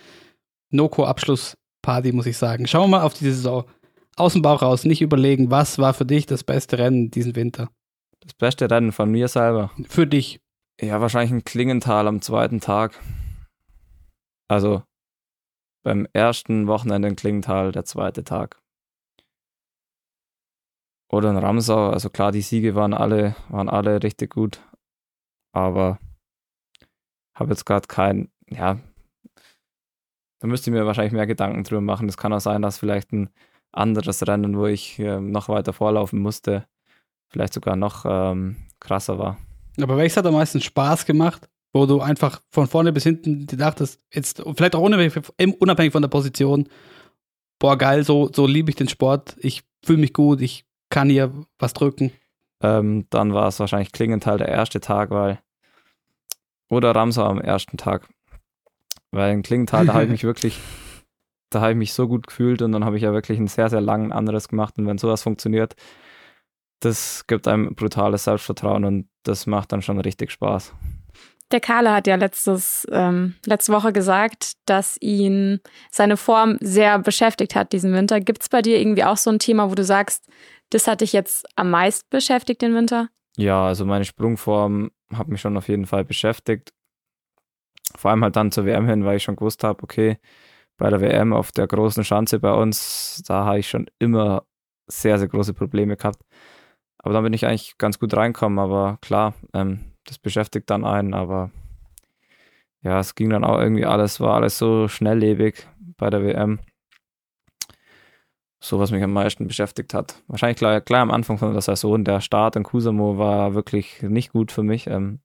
[0.70, 2.66] Noco-Abschlussparty, muss ich sagen.
[2.66, 3.64] Schauen wir mal auf diese Saison.
[4.16, 7.68] Aus dem Bauch raus, nicht überlegen, was war für dich das beste Rennen diesen Winter?
[8.20, 9.70] Das beste Rennen von mir selber.
[9.88, 10.40] Für dich.
[10.80, 12.98] Ja, wahrscheinlich ein Klingenthal am zweiten Tag.
[14.48, 14.82] Also
[15.84, 18.60] beim ersten Wochenende in Klingenthal der zweite Tag
[21.12, 21.90] oder in Ramsau.
[21.90, 24.60] Also klar, die Siege waren alle, waren alle richtig gut.
[25.54, 25.98] Aber
[27.34, 28.78] habe jetzt gerade kein, ja,
[30.40, 32.08] da müsste ich mir wahrscheinlich mehr Gedanken drüber machen.
[32.08, 33.30] Es kann auch sein, dass vielleicht ein
[33.70, 36.66] anderes Rennen, wo ich äh, noch weiter vorlaufen musste,
[37.30, 39.38] vielleicht sogar noch ähm, krasser war.
[39.80, 44.00] Aber welches hat am meisten Spaß gemacht, wo du einfach von vorne bis hinten dachtest,
[44.12, 46.68] jetzt vielleicht auch unabhängig von der Position,
[47.58, 51.32] boah geil, so, so liebe ich den Sport, ich fühle mich gut, ich kann hier
[51.58, 52.12] was drücken.
[52.62, 55.40] Ähm, dann war es wahrscheinlich Klingenthal der erste Tag, weil.
[56.68, 58.08] Oder Ramsau am ersten Tag.
[59.10, 60.58] Weil in Klingenthal, da habe ich mich wirklich,
[61.50, 63.68] da habe ich mich so gut gefühlt und dann habe ich ja wirklich ein sehr,
[63.68, 64.78] sehr langen anderes gemacht.
[64.78, 65.74] Und wenn sowas funktioniert,
[66.84, 70.74] das gibt einem brutales Selbstvertrauen und das macht dann schon richtig Spaß.
[71.52, 77.54] Der Kahle hat ja letztes, ähm, letzte Woche gesagt, dass ihn seine Form sehr beschäftigt
[77.54, 78.20] hat diesen Winter.
[78.20, 80.26] Gibt es bei dir irgendwie auch so ein Thema, wo du sagst,
[80.70, 83.08] Das hat dich jetzt am meisten beschäftigt den Winter?
[83.36, 86.70] Ja, also meine Sprungform hat mich schon auf jeden Fall beschäftigt.
[87.94, 90.16] Vor allem halt dann zur WM hin, weil ich schon gewusst habe, okay,
[90.78, 94.46] bei der WM auf der großen Schanze bei uns, da habe ich schon immer
[94.86, 96.22] sehr, sehr große Probleme gehabt.
[97.02, 101.14] Aber dann bin ich eigentlich ganz gut reinkommen, aber klar, ähm, das beschäftigt dann einen,
[101.14, 101.50] aber
[102.82, 106.60] ja, es ging dann auch irgendwie alles, war alles so schnelllebig bei der WM.
[108.60, 110.22] So, was mich am meisten beschäftigt hat.
[110.28, 114.32] Wahrscheinlich gleich, gleich am Anfang von der Saison, der Start in Kusamo war wirklich nicht
[114.32, 114.86] gut für mich.
[114.86, 115.20] Ähm,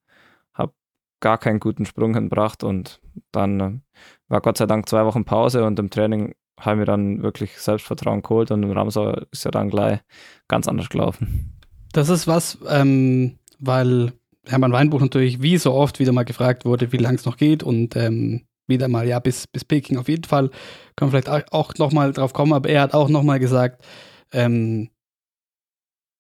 [0.54, 0.74] hab
[1.20, 3.00] gar keinen guten Sprung hinbracht und
[3.32, 3.80] dann äh,
[4.28, 7.60] war Gott sei Dank zwei Wochen Pause und im Training habe ich mir dann wirklich
[7.60, 10.00] Selbstvertrauen geholt und im Ramsau ist ja dann gleich
[10.48, 11.57] ganz anders gelaufen.
[11.98, 14.14] Das ist was, ähm, weil
[14.46, 17.64] Hermann Weinbuch natürlich wie so oft wieder mal gefragt wurde, wie lange es noch geht
[17.64, 20.52] und ähm, wieder mal, ja, bis, bis Peking auf jeden Fall.
[20.96, 23.84] Können wir vielleicht auch nochmal drauf kommen, aber er hat auch nochmal gesagt,
[24.32, 24.92] ähm,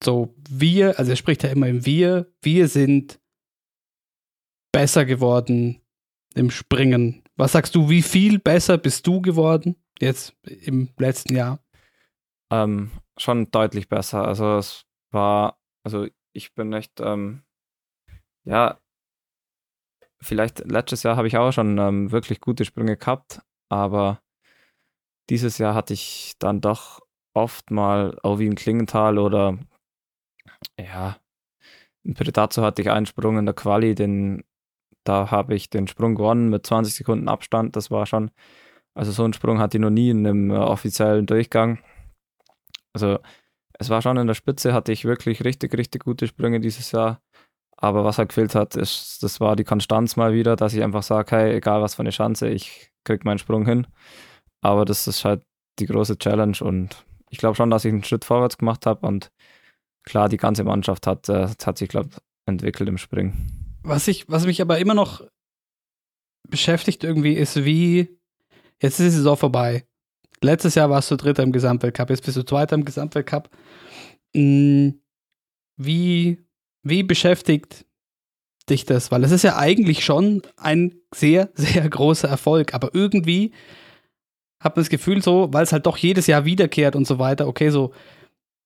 [0.03, 3.19] so wir, also er spricht ja immer im Wir, wir sind
[4.71, 5.83] besser geworden
[6.33, 7.21] im Springen.
[7.35, 11.59] Was sagst du, wie viel besser bist du geworden jetzt im letzten Jahr?
[12.51, 14.27] Ähm, schon deutlich besser.
[14.27, 15.56] Also es war,
[15.88, 17.43] also ich bin echt, ähm,
[18.43, 18.78] ja,
[20.21, 24.21] vielleicht letztes Jahr habe ich auch schon ähm, wirklich gute Sprünge gehabt, aber
[25.30, 27.00] dieses Jahr hatte ich dann doch
[27.34, 29.58] oft mal auch wie in Klingenthal oder
[30.78, 31.15] ja,
[32.04, 34.43] in Predazzo hatte ich einen Sprung in der Quali, den
[35.06, 37.78] da habe ich den Sprung gewonnen mit 20 Sekunden Abstand.
[37.78, 38.30] Das war schon,
[38.93, 41.80] also so einen Sprung hatte ich noch nie in einem äh, offiziellen Durchgang.
[42.91, 43.19] Also
[43.79, 47.21] es war schon in der Spitze, hatte ich wirklich richtig, richtig gute Sprünge dieses Jahr.
[47.77, 51.03] Aber was halt gefehlt hat, ist, das war die Konstanz mal wieder, dass ich einfach
[51.03, 53.85] sage, hey, egal was für eine Chance, ich krieg meinen Sprung hin.
[54.61, 55.43] Aber das ist halt
[55.79, 59.31] die große Challenge und ich glaube schon, dass ich einen Schritt vorwärts gemacht habe und
[60.03, 63.77] klar, die ganze Mannschaft hat, äh, hat sich, glaube ich, entwickelt im Springen.
[63.83, 65.21] Was, ich, was mich aber immer noch
[66.49, 68.17] beschäftigt irgendwie ist, wie,
[68.81, 69.85] jetzt ist die Saison vorbei.
[70.41, 73.50] Letztes Jahr warst du Dritter im Gesamtweltcup, jetzt bist du Zweiter im Gesamtweltcup.
[74.36, 75.02] Hm,
[75.78, 76.47] wie
[76.88, 77.86] wie beschäftigt
[78.69, 79.12] dich das?
[79.12, 83.52] Weil es ist ja eigentlich schon ein sehr, sehr großer Erfolg, aber irgendwie
[84.60, 87.47] hat man das Gefühl so, weil es halt doch jedes Jahr wiederkehrt und so weiter,
[87.47, 87.93] okay, so,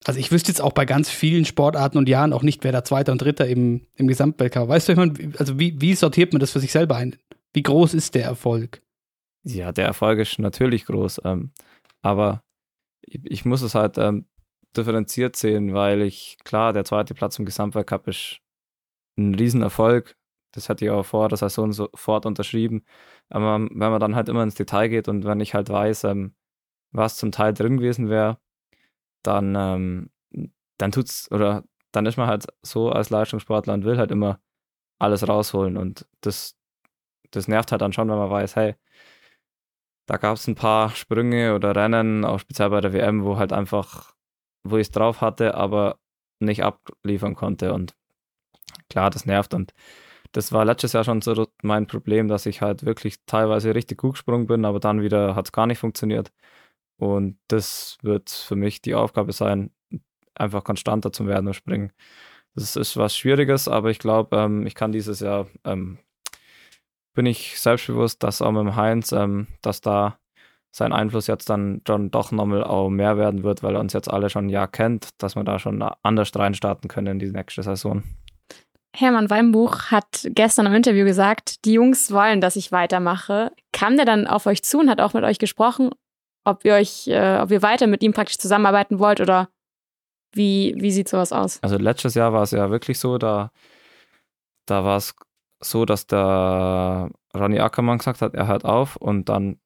[0.06, 2.84] also ich wüsste jetzt auch bei ganz vielen Sportarten und Jahren auch nicht, wer da
[2.84, 4.68] Zweiter und Dritter im, im Gesamtweltcup.
[4.68, 7.18] Weißt du, ich meine, also wie, wie sortiert man das für sich selber ein?
[7.54, 8.82] Wie groß ist der Erfolg?
[9.44, 11.52] Ja, der Erfolg ist natürlich groß, ähm,
[12.02, 12.44] aber
[13.02, 14.28] ich, ich, muss es halt ähm,
[14.78, 18.42] differenziert sehen, weil ich, klar, der zweite Platz im Gesamtweltcup ist
[19.18, 20.18] ein Riesenerfolg.
[20.54, 22.86] Das hatte ich auch vor der Saison sofort unterschrieben.
[23.30, 26.36] Aber wenn man dann halt immer ins Detail geht und wenn ich halt weiß, ähm,
[26.92, 28.40] was zum Teil drin gewesen wäre,
[29.24, 30.12] dann, ähm,
[30.78, 34.40] dann tut's, oder dann ist man halt so als Leistungssportler und will halt immer
[35.00, 35.78] alles rausholen.
[35.78, 36.58] Und das,
[37.32, 38.76] das nervt halt dann schon, wenn man weiß, hey,
[40.06, 43.54] da gab es ein paar Sprünge oder Rennen, auch speziell bei der WM, wo halt
[43.54, 44.14] einfach
[44.64, 46.00] wo ich es drauf hatte, aber
[46.40, 47.74] nicht abliefern konnte.
[47.74, 47.96] Und
[48.90, 49.54] klar, das nervt.
[49.54, 49.74] Und
[50.32, 54.14] das war letztes Jahr schon so mein Problem, dass ich halt wirklich teilweise richtig gut
[54.14, 56.32] gesprungen bin, aber dann wieder hat es gar nicht funktioniert.
[56.98, 59.72] Und das wird für mich die Aufgabe sein,
[60.36, 61.92] einfach konstanter zu werden und springen.
[62.56, 66.00] Das ist was Schwieriges, aber ich glaube, ähm, ich kann dieses Jahr, ähm,
[67.14, 70.18] bin ich selbstbewusst, dass auch mit dem Heinz, ähm, dass da
[70.72, 74.10] sein Einfluss jetzt dann schon doch nochmal auch mehr werden wird, weil er uns jetzt
[74.10, 77.62] alle schon ein Jahr kennt, dass wir da schon anders reinstarten können in die nächste
[77.62, 78.04] Saison.
[78.96, 83.52] Hermann Weinbuch hat gestern im Interview gesagt, die Jungs wollen, dass ich weitermache.
[83.72, 85.92] Kam der dann auf euch zu und hat auch mit euch gesprochen,
[86.46, 89.50] ob ihr euch, äh, ob ihr weiter mit ihm praktisch zusammenarbeiten wollt oder
[90.34, 91.60] wie, wie sieht sowas aus?
[91.62, 93.52] Also letztes Jahr war es ja wirklich so, da,
[94.66, 95.14] da war es
[95.64, 99.60] so, dass der Ronny Ackermann gesagt hat, er hört auf und dann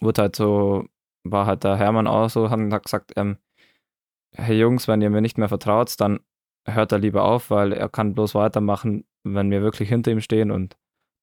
[0.00, 0.84] wurde halt so,
[1.24, 3.38] war halt der Hermann auch so, hat gesagt, ähm,
[4.32, 6.20] hey Jungs, wenn ihr mir nicht mehr vertraut, dann
[6.66, 10.50] hört er lieber auf, weil er kann bloß weitermachen, wenn wir wirklich hinter ihm stehen
[10.50, 10.76] und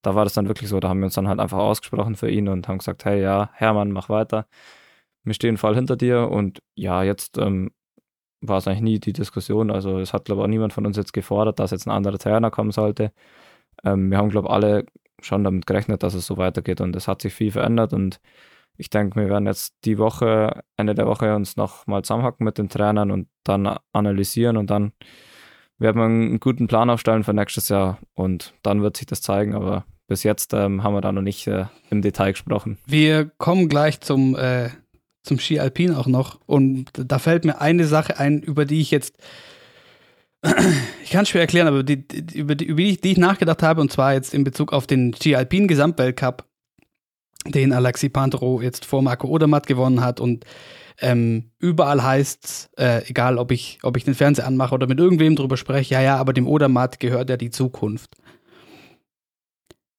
[0.04, 2.30] da war das dann wirklich so, da haben wir uns dann halt einfach ausgesprochen für
[2.30, 4.48] ihn und haben gesagt, hey ja, Hermann, mach weiter.
[5.24, 7.72] Wir stehen voll hinter dir und ja, jetzt ähm,
[8.42, 9.72] war es eigentlich nie die Diskussion.
[9.72, 12.18] Also es hat, glaube ich, auch niemand von uns jetzt gefordert, dass jetzt ein anderer
[12.20, 13.14] Trainer kommen sollte.
[13.84, 14.86] Ähm, wir haben, glaube ich, alle
[15.22, 18.20] schon damit gerechnet, dass es so weitergeht und es hat sich viel verändert und
[18.76, 22.70] ich denke, wir werden jetzt die Woche, Ende der Woche uns nochmal zusammenhacken mit den
[22.70, 24.94] Trainern und dann analysieren und dann
[25.78, 29.54] werden wir einen guten Plan aufstellen für nächstes Jahr und dann wird sich das zeigen,
[29.54, 32.78] aber bis jetzt ähm, haben wir da noch nicht äh, im Detail gesprochen.
[32.86, 34.70] Wir kommen gleich zum, äh,
[35.24, 36.40] zum Ski Alpin auch noch.
[36.46, 39.18] Und da fällt mir eine Sache ein, über die ich jetzt,
[41.04, 43.64] ich kann es schwer erklären, aber die, die, über, die, über die, die ich nachgedacht
[43.64, 46.46] habe, und zwar jetzt in Bezug auf den Ski Alpin Gesamtweltcup,
[47.48, 50.46] den Alexi Pantero jetzt vor Marco Odermatt gewonnen hat und
[51.02, 55.36] ähm, überall heißt äh, egal ob ich, ob ich den Fernseher anmache oder mit irgendwem
[55.36, 58.16] drüber spreche, ja, ja, aber dem Odermatt gehört ja die Zukunft.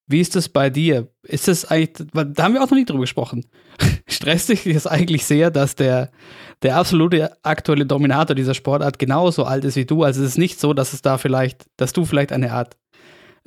[0.07, 1.09] Wie ist das bei dir?
[1.23, 3.47] Ist das eigentlich, da haben wir auch noch nicht drüber gesprochen.
[4.07, 6.11] Stresst dich das eigentlich sehr, dass der,
[6.63, 10.03] der absolute aktuelle Dominator dieser Sportart genauso alt ist wie du?
[10.03, 12.77] Also es ist nicht so, dass es da vielleicht, dass du vielleicht eine Art,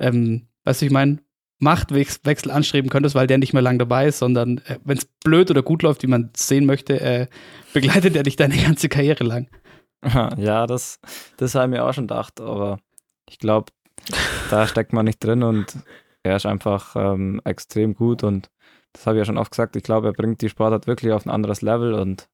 [0.00, 1.18] ähm, weißt du, ich meine,
[1.60, 5.50] Machtwechsel anstreben könntest, weil der nicht mehr lang dabei ist, sondern äh, wenn es blöd
[5.50, 7.26] oder gut läuft, wie man sehen möchte, äh,
[7.72, 9.48] begleitet er dich deine ganze Karriere lang.
[10.36, 11.00] Ja, das,
[11.36, 12.78] das habe ich mir auch schon gedacht, aber
[13.28, 13.72] ich glaube,
[14.50, 15.76] da steckt man nicht drin und
[16.22, 18.50] er ist einfach ähm, extrem gut und
[18.92, 19.76] das habe ich ja schon oft gesagt.
[19.76, 22.28] Ich glaube, er bringt die Sportart wirklich auf ein anderes Level und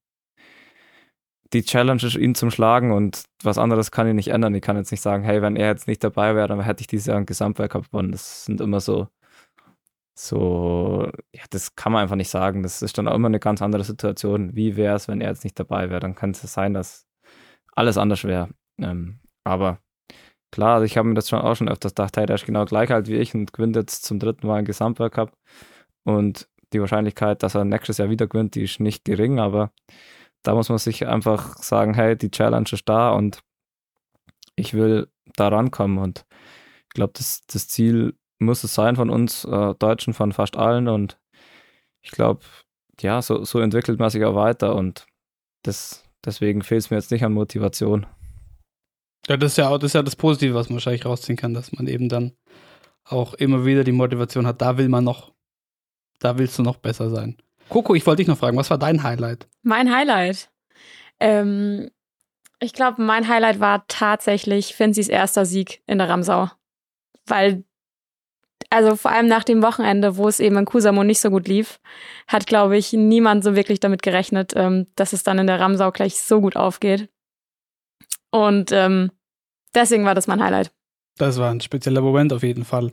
[1.53, 4.55] die Challenge ist, ihn zum Schlagen und was anderes kann ich nicht ändern.
[4.55, 6.87] Ich kann jetzt nicht sagen, hey, wenn er jetzt nicht dabei wäre, dann hätte ich
[6.89, 8.13] dieses Jahr einen Gesamtweltcup gewonnen.
[8.13, 9.09] Das sind immer so,
[10.17, 12.63] so, ja, das kann man einfach nicht sagen.
[12.63, 14.55] Das ist dann auch immer eine ganz andere Situation.
[14.55, 16.01] Wie wäre es, wenn er jetzt nicht dabei wäre?
[16.01, 17.07] Dann könnte es sein, dass
[17.75, 18.49] alles anders wäre.
[18.79, 19.79] Ähm, aber
[20.55, 22.65] klar, also ich habe mir das schon auch schon öfters gedacht, hey, der ist genau
[22.65, 25.33] gleich alt wie ich und gewinnt jetzt zum dritten Mal einen Gesamtweltcup.
[26.05, 29.73] Und die Wahrscheinlichkeit, dass er nächstes Jahr wieder gewinnt, die ist nicht gering, aber
[30.45, 33.41] da muss man sich einfach sagen, hey, die Challenge ist da und
[34.55, 35.99] ich will da rankommen.
[35.99, 36.25] Und
[36.85, 40.87] ich glaube, das, das Ziel muss es sein von uns äh, Deutschen, von fast allen.
[40.87, 41.19] Und
[42.01, 42.45] ich glaube,
[43.01, 45.07] ja, so, so entwickelt man sich auch weiter und
[45.65, 48.07] das, deswegen fehlt es mir jetzt nicht an Motivation.
[49.29, 51.73] Ja, das ist ja das, ist ja das Positive, was man wahrscheinlich rausziehen kann, dass
[51.73, 52.33] man eben dann
[53.05, 55.33] auch immer wieder die Motivation hat, da will man noch,
[56.21, 57.37] da willst du noch besser sein.
[57.69, 59.49] Coco, ich wollte dich noch fragen, was war dein Highlight?
[59.63, 60.51] Mein Highlight.
[61.21, 61.91] Ähm,
[62.61, 66.51] ich glaube, mein Highlight war tatsächlich Finzis erster Sieg in der Ramsau.
[67.27, 67.65] Weil,
[68.71, 71.81] also vor allem nach dem Wochenende, wo es eben in Kusamo nicht so gut lief,
[72.27, 75.91] hat, glaube ich, niemand so wirklich damit gerechnet, ähm, dass es dann in der Ramsau
[75.91, 77.09] gleich so gut aufgeht.
[78.31, 79.11] Und ähm,
[79.75, 80.73] deswegen war das mein Highlight.
[81.17, 82.93] Das war ein spezieller Moment auf jeden Fall.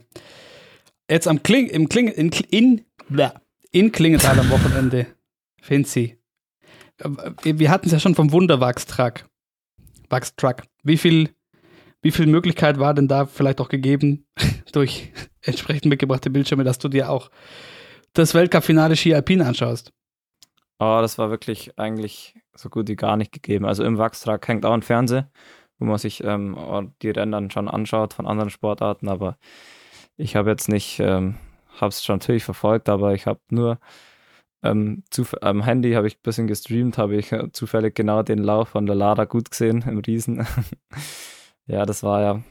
[1.10, 2.84] Jetzt am Kling, im Kling, in, in,
[3.70, 5.06] in Klingenthal am Wochenende.
[5.60, 6.18] Finzi.
[7.42, 9.28] Wir hatten es ja schon vom Wunderwachstruck.
[10.08, 10.62] Wachstruck.
[10.82, 11.30] Wie viel,
[12.02, 14.26] wie viel Möglichkeit war denn da vielleicht auch gegeben
[14.72, 15.12] durch
[15.42, 17.30] entsprechend mitgebrachte Bildschirme, dass du dir auch
[18.12, 19.92] das Weltcup-Finale Ski Alpin anschaust?
[20.78, 23.64] Oh, das war wirklich eigentlich so gut wie gar nicht gegeben.
[23.64, 25.30] Also im Wachstrag hängt auch ein Fernseher,
[25.78, 29.36] wo man sich ähm, die Rennen dann schon anschaut von anderen Sportarten, aber
[30.16, 31.36] ich habe jetzt nicht, ähm,
[31.80, 33.78] habe es schon natürlich verfolgt, aber ich habe nur
[34.62, 35.02] ähm,
[35.40, 38.86] am Handy habe ich ein bisschen gestreamt, habe ich äh, zufällig genau den Lauf von
[38.86, 40.46] der Lara gut gesehen im Riesen.
[41.66, 42.42] ja, das war ja.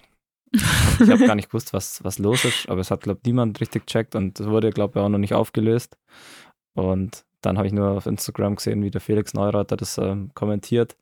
[0.52, 3.62] ich habe gar nicht gewusst, was, was los ist, aber es hat, glaube ich, niemand
[3.62, 5.98] richtig gecheckt und es wurde, glaube ich, auch noch nicht aufgelöst.
[6.74, 10.96] Und dann habe ich nur auf Instagram gesehen, wie der Felix Neureuter das ähm, kommentiert.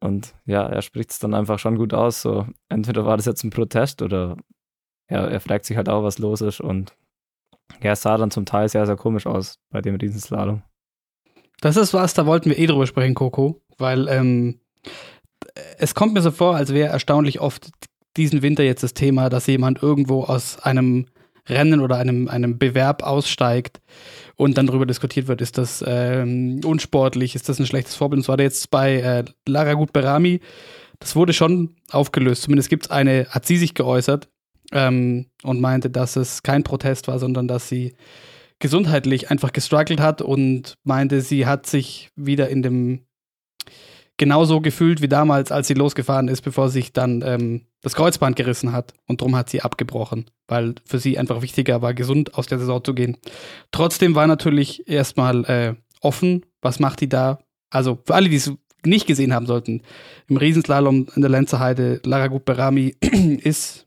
[0.00, 2.22] Und ja, er spricht es dann einfach schon gut aus.
[2.22, 4.36] So, entweder war das jetzt ein Protest oder
[5.10, 6.60] ja, er fragt sich halt auch, was los ist.
[6.60, 6.94] Und
[7.82, 10.62] ja, es sah dann zum Teil sehr, sehr komisch aus bei dem Riesenslalom.
[11.60, 14.60] Das ist was, da wollten wir eh drüber sprechen, Coco, weil ähm,
[15.78, 17.70] es kommt mir so vor, als wäre erstaunlich oft
[18.16, 21.06] diesen Winter jetzt das Thema, dass jemand irgendwo aus einem
[21.50, 23.80] Rennen oder einem, einem Bewerb aussteigt
[24.36, 28.20] und dann darüber diskutiert wird, ist das ähm, unsportlich, ist das ein schlechtes Vorbild.
[28.20, 30.40] Und zwar jetzt bei äh, Lara Gut Berami,
[30.98, 32.42] das wurde schon aufgelöst.
[32.42, 34.28] Zumindest gibt es eine, hat sie sich geäußert
[34.72, 37.94] ähm, und meinte, dass es kein Protest war, sondern dass sie
[38.60, 43.06] gesundheitlich einfach gestruggelt hat und meinte, sie hat sich wieder in dem
[44.16, 48.72] genauso gefühlt wie damals, als sie losgefahren ist, bevor sich dann ähm, das Kreuzband gerissen
[48.72, 48.92] hat.
[49.06, 52.84] Und darum hat sie abgebrochen, weil für sie einfach wichtiger war, gesund aus der Saison
[52.84, 53.16] zu gehen.
[53.72, 57.38] Trotzdem war natürlich erstmal äh, offen, was macht die da?
[57.70, 58.52] Also für alle, die es
[58.84, 59.82] nicht gesehen haben sollten,
[60.28, 63.86] im Riesenslalom in der Lenzerheide, Lara Berami ist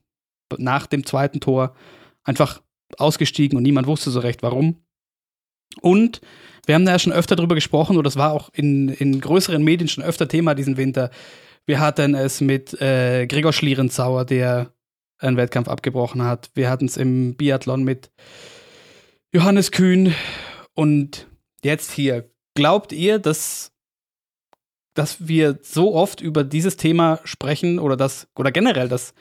[0.57, 1.75] nach dem zweiten Tor
[2.23, 2.61] einfach
[2.97, 4.77] ausgestiegen und niemand wusste so recht warum.
[5.81, 6.21] Und
[6.65, 9.63] wir haben da ja schon öfter drüber gesprochen, oder das war auch in, in größeren
[9.63, 11.09] Medien schon öfter Thema diesen Winter.
[11.65, 14.73] Wir hatten es mit äh, Gregor Schlierenzauer, der
[15.19, 16.51] einen Wettkampf abgebrochen hat.
[16.53, 18.11] Wir hatten es im Biathlon mit
[19.33, 20.13] Johannes Kühn.
[20.73, 21.27] Und
[21.63, 22.29] jetzt hier.
[22.55, 23.71] Glaubt ihr, dass,
[24.93, 29.13] dass wir so oft über dieses Thema sprechen oder das, oder generell, dass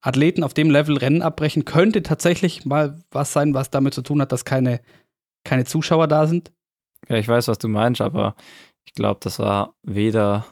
[0.00, 4.20] Athleten auf dem Level Rennen abbrechen, könnte tatsächlich mal was sein, was damit zu tun
[4.20, 4.80] hat, dass keine,
[5.44, 6.52] keine Zuschauer da sind?
[7.08, 8.36] Ja, ich weiß, was du meinst, aber
[8.84, 10.44] ich glaube, das war weder,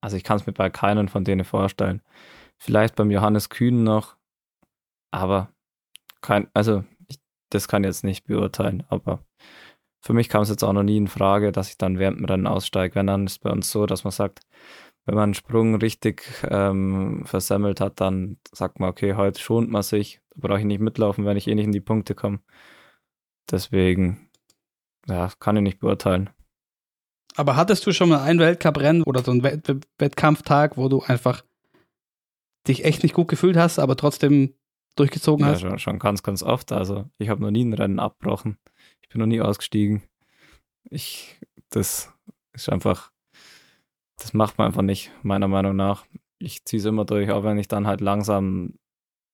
[0.00, 2.02] also ich kann es mir bei keinem von denen vorstellen.
[2.58, 4.16] Vielleicht beim Johannes Kühn noch,
[5.10, 5.50] aber
[6.20, 7.18] kein, also ich,
[7.50, 9.24] das kann ich jetzt nicht beurteilen, aber
[10.06, 12.26] für mich kam es jetzt auch noch nie in Frage, dass ich dann während dem
[12.26, 12.94] Rennen aussteige.
[12.94, 14.40] Wenn dann ist es bei uns so, dass man sagt,
[15.04, 19.82] wenn man einen Sprung richtig ähm, versemmelt hat, dann sagt man, okay, heute schont man
[19.82, 22.40] sich, da brauche ich nicht mitlaufen, wenn ich eh nicht in die Punkte komme.
[23.50, 24.25] Deswegen,
[25.08, 26.30] ja, kann ich nicht beurteilen.
[27.36, 31.44] Aber hattest du schon mal ein Weltcuprennen oder so einen Wett Wettkampftag, wo du einfach
[32.66, 34.54] dich echt nicht gut gefühlt hast, aber trotzdem
[34.96, 35.60] durchgezogen Ja, hast?
[35.60, 36.72] schon, schon ganz, ganz oft.
[36.72, 38.58] Also ich habe noch nie ein Rennen abbrochen.
[39.02, 40.02] Ich bin noch nie ausgestiegen.
[40.88, 41.38] Ich,
[41.70, 42.12] das
[42.54, 43.12] ist einfach,
[44.18, 46.06] das macht man einfach nicht, meiner Meinung nach.
[46.38, 48.74] Ich ziehe es immer durch, auch wenn ich dann halt langsam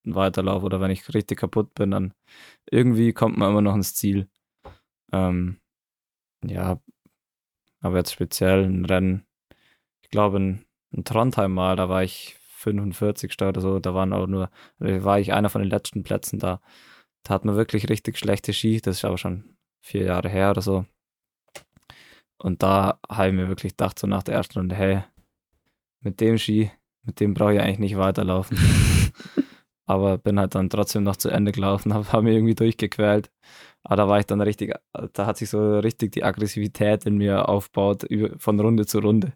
[0.05, 2.15] weiterlaufe oder wenn ich richtig kaputt bin, dann
[2.71, 4.29] irgendwie kommt man immer noch ins Ziel.
[5.13, 5.59] Ähm,
[6.45, 6.81] ja,
[7.81, 9.27] aber jetzt speziell ein Rennen,
[10.03, 13.41] ich glaube in, in Trondheim mal, da war ich 45.
[13.43, 16.61] oder so, da waren auch nur, da war ich einer von den letzten Plätzen da.
[17.25, 20.63] Da hat man wirklich richtig schlechte Ski, das ist aber schon vier Jahre her oder
[20.63, 20.87] so.
[22.39, 25.05] Und da habe ich mir wirklich gedacht, so nach der ersten Runde, hey,
[26.01, 26.71] mit dem Ski,
[27.05, 28.59] mit dem brauche ich eigentlich nicht weiterlaufen.
[29.87, 33.31] aber bin halt dann trotzdem noch zu Ende gelaufen, habe hab mich irgendwie durchgequält.
[33.85, 34.75] Aber da war ich dann richtig,
[35.13, 39.33] da hat sich so richtig die Aggressivität in mir aufgebaut, von Runde zu Runde.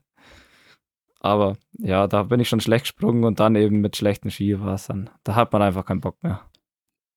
[1.21, 4.75] Aber ja, da bin ich schon schlecht gesprungen und dann eben mit schlechten Ski war
[4.75, 5.11] es dann.
[5.25, 6.49] Da hat man einfach keinen Bock mehr.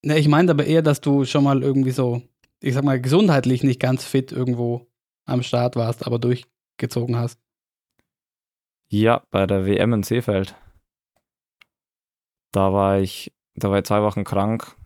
[0.02, 2.22] Ne, ich meinte aber eher, dass du schon mal irgendwie so,
[2.60, 4.88] ich sag mal, gesundheitlich nicht ganz fit irgendwo
[5.26, 7.38] am Start warst, aber durchgezogen hast.
[8.88, 10.56] Ja, bei der WM in Seefeld.
[12.52, 14.76] Da war ich, da war ich zwei Wochen krank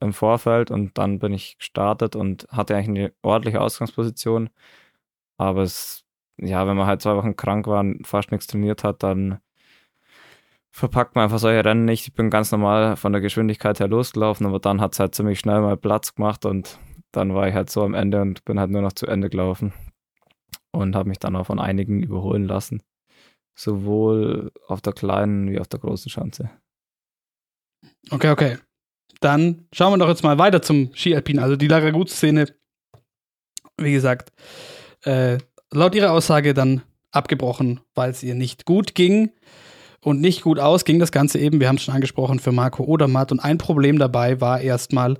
[0.00, 4.50] im Vorfeld und dann bin ich gestartet und hatte eigentlich eine ordentliche Ausgangsposition.
[5.38, 6.04] Aber es,
[6.38, 9.40] ja, wenn man halt zwei Wochen krank war und fast nichts trainiert hat, dann
[10.70, 12.08] verpackt man einfach solche Rennen nicht.
[12.08, 15.40] Ich bin ganz normal von der Geschwindigkeit her losgelaufen, aber dann hat es halt ziemlich
[15.40, 16.78] schnell mal Platz gemacht und
[17.12, 19.72] dann war ich halt so am Ende und bin halt nur noch zu Ende gelaufen
[20.72, 22.82] und habe mich dann auch von einigen überholen lassen
[23.60, 26.50] sowohl auf der kleinen wie auf der großen Schanze.
[28.10, 28.58] Okay, okay.
[29.20, 31.38] Dann schauen wir doch jetzt mal weiter zum Ski-Alpin.
[31.38, 32.46] Also die Laragut-Szene,
[33.76, 34.32] wie gesagt,
[35.04, 35.38] äh,
[35.72, 39.30] laut ihrer Aussage dann abgebrochen, weil es ihr nicht gut ging
[40.00, 40.98] und nicht gut ausging.
[40.98, 43.30] Das Ganze eben, wir haben es schon angesprochen, für Marco Odermatt.
[43.32, 45.18] Und ein Problem dabei war erstmal,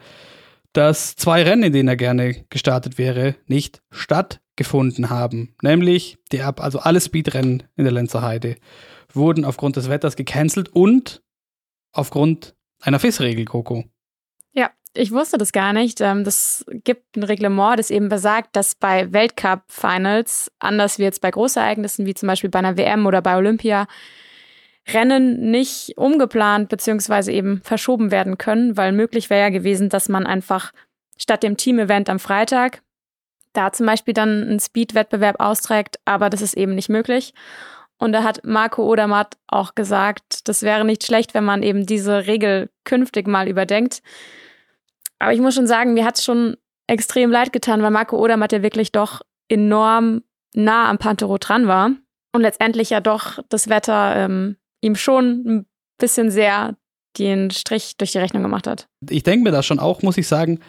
[0.72, 5.54] dass zwei Rennen, in denen er gerne gestartet wäre, nicht stattgefunden haben.
[5.62, 8.56] Nämlich, die, Ab- also alle Speedrennen in der Lenzer Heide
[9.12, 11.22] wurden aufgrund des Wetters gecancelt und
[11.92, 13.84] aufgrund einer FIS-Regel, Coco.
[14.52, 16.00] Ja, ich wusste das gar nicht.
[16.00, 21.30] Ähm, Das gibt ein Reglement, das eben besagt, dass bei Weltcup-Finals, anders wie jetzt bei
[21.30, 23.86] Großereignissen, wie zum Beispiel bei einer WM oder bei Olympia,
[24.88, 30.26] Rennen nicht umgeplant beziehungsweise eben verschoben werden können, weil möglich wäre ja gewesen, dass man
[30.26, 30.72] einfach
[31.18, 32.82] statt dem Team-Event am Freitag
[33.52, 37.34] da zum Beispiel dann einen Speed-Wettbewerb austrägt, aber das ist eben nicht möglich.
[38.00, 42.26] Und da hat Marco Odermatt auch gesagt, das wäre nicht schlecht, wenn man eben diese
[42.26, 44.02] Regel künftig mal überdenkt.
[45.18, 48.52] Aber ich muss schon sagen, mir hat es schon extrem leid getan, weil Marco Odermatt
[48.52, 50.22] ja wirklich doch enorm
[50.54, 51.90] nah am Pantero dran war
[52.32, 55.66] und letztendlich ja doch das Wetter ähm, ihm schon ein
[55.98, 56.76] bisschen sehr
[57.18, 58.88] den Strich durch die Rechnung gemacht hat.
[59.10, 60.60] Ich denke mir da schon auch, muss ich sagen,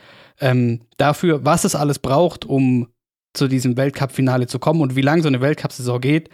[0.41, 2.89] ähm, dafür, was es alles braucht, um
[3.33, 6.29] zu diesem Weltcup-Finale zu kommen und wie lang so eine Weltcup-Saison geht,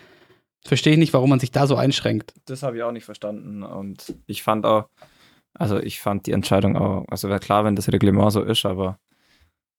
[0.66, 2.34] verstehe ich nicht, warum man sich da so einschränkt.
[2.46, 4.90] Das habe ich auch nicht verstanden und ich fand auch,
[5.54, 9.00] also ich fand die Entscheidung auch, also wäre klar, wenn das Reglement so ist, aber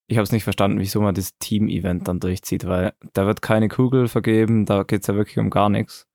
[0.08, 3.68] ich habe es nicht verstanden, wieso man das Team-Event dann durchzieht, weil da wird keine
[3.68, 6.06] Kugel vergeben, da geht es ja wirklich um gar nichts.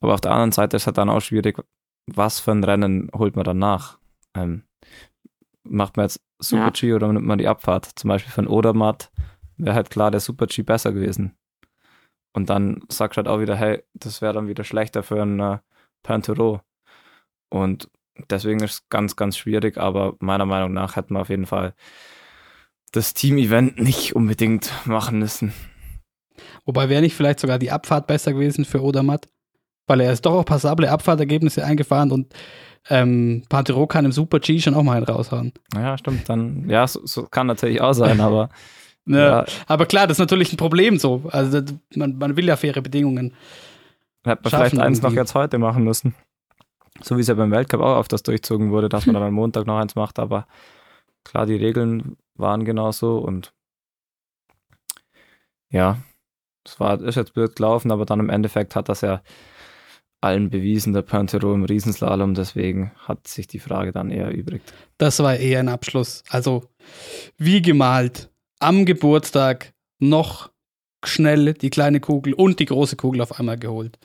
[0.00, 1.58] Aber auf der anderen Seite ist es halt dann auch schwierig,
[2.06, 3.98] was für ein Rennen holt man dann nach?
[4.34, 4.64] Ähm,
[5.62, 7.86] macht man jetzt Super-G oder nimmt man die Abfahrt?
[7.96, 9.10] Zum Beispiel von Odermatt
[9.56, 11.34] wäre halt klar der Super-G besser gewesen.
[12.34, 15.40] Und dann sagst du halt auch wieder, hey, das wäre dann wieder schlechter für einen
[15.40, 15.58] äh,
[16.02, 16.60] Pantero.
[17.48, 17.88] Und
[18.28, 21.74] deswegen ist es ganz, ganz schwierig, aber meiner Meinung nach hätte man auf jeden Fall
[22.92, 25.52] das Team-Event nicht unbedingt machen müssen.
[26.64, 29.28] Wobei wäre nicht vielleicht sogar die Abfahrt besser gewesen für Odermatt?
[29.86, 32.34] Weil er ist doch auch passable Abfahrtergebnisse eingefahren und
[32.88, 35.52] ähm, Pantero kann im Super-G schon auch mal einen raushauen.
[35.74, 36.28] Ja, stimmt.
[36.28, 38.48] Dann, ja, so, so kann natürlich auch sein, aber
[39.06, 39.16] Ja.
[39.16, 41.22] ja, Aber klar, das ist natürlich ein Problem so.
[41.30, 41.60] Also
[41.94, 43.34] man, man will ja faire Bedingungen.
[44.24, 46.14] hätte man vielleicht eins noch jetzt heute machen müssen.
[47.02, 49.34] So wie es ja beim Weltcup auch auf das durchzogen wurde, dass man dann am
[49.34, 50.46] Montag noch eins macht, aber
[51.24, 53.52] klar, die Regeln waren genauso und
[55.70, 55.98] ja,
[56.64, 59.22] es war, ist jetzt blöd gelaufen, aber dann im Endeffekt hat das ja
[60.20, 64.62] allen bewiesen, der Pantero im Riesenslalom, deswegen hat sich die Frage dann eher übrig.
[64.96, 66.24] Das war eher ein Abschluss.
[66.30, 66.70] Also,
[67.36, 68.30] wie gemalt,
[68.60, 70.50] am Geburtstag noch
[71.04, 73.98] schnell die kleine Kugel und die große Kugel auf einmal geholt.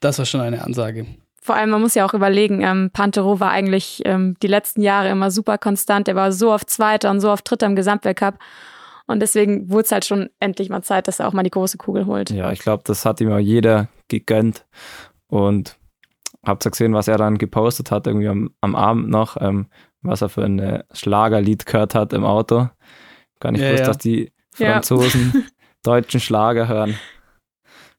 [0.00, 1.06] Das war schon eine Ansage.
[1.40, 5.08] Vor allem, man muss ja auch überlegen, ähm, Pantero war eigentlich ähm, die letzten Jahre
[5.08, 6.06] immer super konstant.
[6.06, 8.38] Er war so oft Zweiter und so oft Dritter im Gesamtweltcup.
[9.08, 11.78] Und deswegen wurde es halt schon endlich mal Zeit, dass er auch mal die große
[11.78, 12.30] Kugel holt.
[12.30, 14.64] Ja, ich glaube, das hat ihm auch jeder gegönnt.
[15.26, 15.76] Und
[16.46, 19.66] habt ihr gesehen, was er dann gepostet hat, irgendwie am, am Abend noch, ähm,
[20.00, 22.68] was er für ein Schlagerlied gehört hat im Auto.
[23.42, 23.86] Gar nicht Ja, gewusst, ja.
[23.88, 24.72] dass die Ja.
[24.74, 25.46] Franzosen
[25.82, 26.96] deutschen Schlager hören.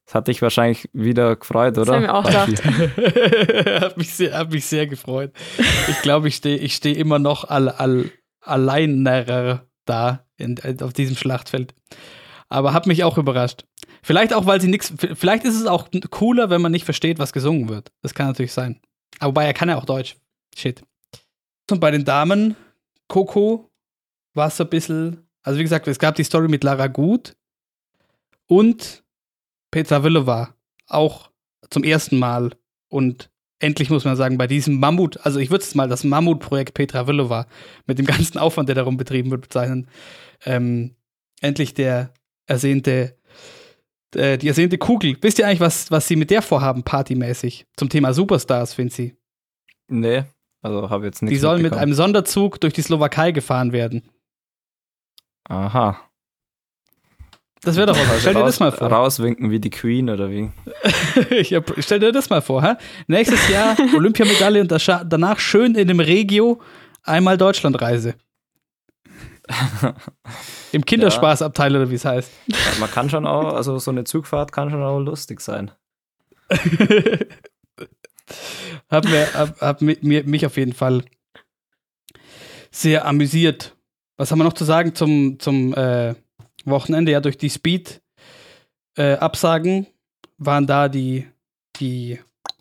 [0.05, 1.95] Das hat dich wahrscheinlich wieder gefreut, Das oder?
[1.95, 2.63] haben wir auch gedacht.
[3.81, 5.31] hat, mich sehr, hat mich sehr gefreut.
[5.89, 8.09] Ich glaube, ich stehe ich steh immer noch all, all,
[8.41, 11.73] alleiner da in, auf diesem Schlachtfeld.
[12.49, 13.65] Aber hat mich auch überrascht.
[14.01, 14.93] Vielleicht auch, weil sie nichts.
[15.13, 17.91] Vielleicht ist es auch cooler, wenn man nicht versteht, was gesungen wird.
[18.01, 18.79] Das kann natürlich sein.
[19.19, 20.15] Aber wobei er kann ja auch Deutsch.
[20.55, 20.83] Shit.
[21.71, 22.55] Und bei den Damen,
[23.07, 23.71] Coco
[24.35, 25.25] war es so ein bisschen.
[25.43, 27.35] Also, wie gesagt, es gab die Story mit Lara Gut
[28.47, 29.03] und
[29.71, 30.55] Petra Villova
[30.87, 31.31] auch
[31.69, 32.51] zum ersten Mal.
[32.89, 33.29] Und
[33.59, 37.07] endlich muss man sagen, bei diesem Mammut, also ich würde es mal das Mammutprojekt Petra
[37.07, 37.47] Villova
[37.85, 39.87] mit dem ganzen Aufwand, der darum betrieben wird, bezeichnen.
[40.45, 40.95] Ähm,
[41.41, 42.13] endlich der
[42.45, 43.17] ersehnte,
[44.15, 45.17] äh, die ersehnte Kugel.
[45.21, 47.65] Wisst ihr eigentlich, was, was sie mit der vorhaben, partymäßig?
[47.77, 49.15] Zum Thema Superstars, sie.
[49.87, 50.23] Nee,
[50.61, 54.03] also habe jetzt nichts Die sollen mit einem Sonderzug durch die Slowakei gefahren werden.
[55.49, 55.99] Aha.
[57.61, 58.09] Das wäre doch was.
[58.09, 58.87] Also Stell dir das mal vor.
[58.89, 60.51] Rauswinken wie die Queen oder wie?
[61.29, 62.73] ich hab, stell dir das mal vor, hä?
[63.07, 66.59] Nächstes Jahr Olympiamedaille und das- danach schön in dem Regio
[67.03, 68.15] einmal Deutschlandreise.
[70.71, 72.31] Im Kinderspaßabteil oder wie es heißt.
[72.47, 75.71] Ja, Man kann schon auch, also so eine Zugfahrt kann schon auch lustig sein.
[78.89, 81.03] hab mir, hab, hab mi- mir, mich auf jeden Fall
[82.71, 83.75] sehr amüsiert.
[84.17, 86.15] Was haben wir noch zu sagen zum, zum äh,
[86.65, 87.11] Wochenende?
[87.11, 89.87] Ja, durch die Speed-Absagen
[90.37, 91.27] waren da die,
[91.77, 92.19] die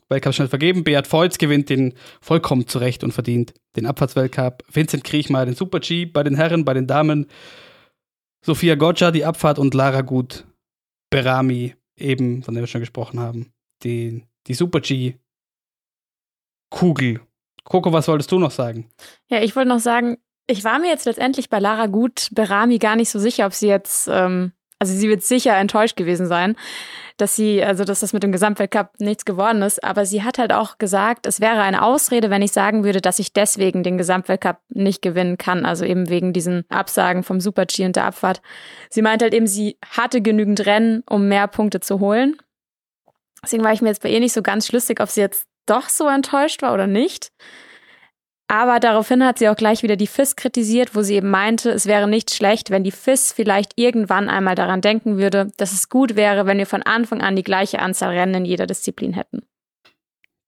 [0.08, 0.84] Weltcup schnell vergeben.
[0.84, 4.64] Beat Feutz gewinnt den vollkommen zurecht und verdient den Abfahrtsweltcup.
[4.70, 7.26] Vincent Kriechmeier den Super-G bei den Herren, bei den Damen.
[8.44, 10.44] Sophia Goggia die Abfahrt und Lara Gut
[11.10, 15.14] Berami eben, von dem wir schon gesprochen haben, die, die Super-G
[16.70, 17.20] Kugel.
[17.64, 18.88] Coco, was wolltest du noch sagen?
[19.28, 22.96] Ja, ich wollte noch sagen, ich war mir jetzt letztendlich bei Lara Gut Berami gar
[22.96, 26.56] nicht so sicher, ob sie jetzt, ähm, also sie wird sicher enttäuscht gewesen sein,
[27.16, 29.84] dass sie, also dass das mit dem Gesamtweltcup nichts geworden ist.
[29.84, 33.20] Aber sie hat halt auch gesagt, es wäre eine Ausrede, wenn ich sagen würde, dass
[33.20, 35.64] ich deswegen den Gesamtweltcup nicht gewinnen kann.
[35.64, 38.42] Also eben wegen diesen Absagen vom Super-G und der Abfahrt.
[38.90, 42.36] Sie meint halt eben, sie hatte genügend Rennen, um mehr Punkte zu holen.
[43.44, 45.88] Deswegen war ich mir jetzt bei ihr nicht so ganz schlüssig, ob sie jetzt doch
[45.88, 47.30] so enttäuscht war oder nicht.
[48.52, 51.86] Aber daraufhin hat sie auch gleich wieder die FIS kritisiert, wo sie eben meinte, es
[51.86, 56.16] wäre nicht schlecht, wenn die FIS vielleicht irgendwann einmal daran denken würde, dass es gut
[56.16, 59.40] wäre, wenn wir von Anfang an die gleiche Anzahl Rennen in jeder Disziplin hätten.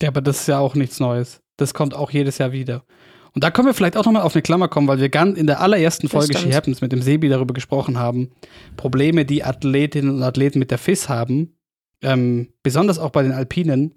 [0.02, 1.40] Ja, aber das ist ja auch nichts Neues.
[1.56, 2.84] Das kommt auch jedes Jahr wieder.
[3.32, 5.46] Und da können wir vielleicht auch nochmal auf eine Klammer kommen, weil wir ganz in
[5.46, 6.36] der allerersten Folge.
[6.36, 8.32] She Happens mit dem Sebi darüber gesprochen haben.
[8.76, 11.56] Probleme, die Athletinnen und Athleten mit der FIS haben.
[12.02, 13.94] Ähm, besonders auch bei den Alpinen.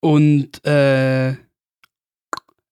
[0.00, 1.34] Und äh,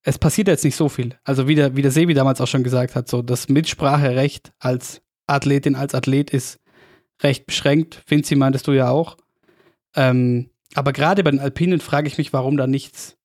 [0.09, 1.15] es passiert jetzt nicht so viel.
[1.23, 5.01] Also wie der, wie der Sebi damals auch schon gesagt hat, so das Mitspracherecht als
[5.27, 6.59] Athletin, als Athlet ist
[7.21, 8.01] recht beschränkt.
[8.07, 9.17] Vinci meintest du ja auch.
[9.95, 13.17] Ähm, aber gerade bei den Alpinen frage ich mich, warum da nichts,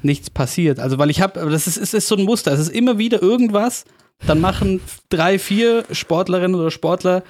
[0.00, 0.80] nichts passiert.
[0.80, 2.52] Also, weil ich habe, das ist, es ist so ein Muster.
[2.52, 3.84] Es ist immer wieder irgendwas.
[4.26, 7.22] Dann machen drei, vier Sportlerinnen oder Sportler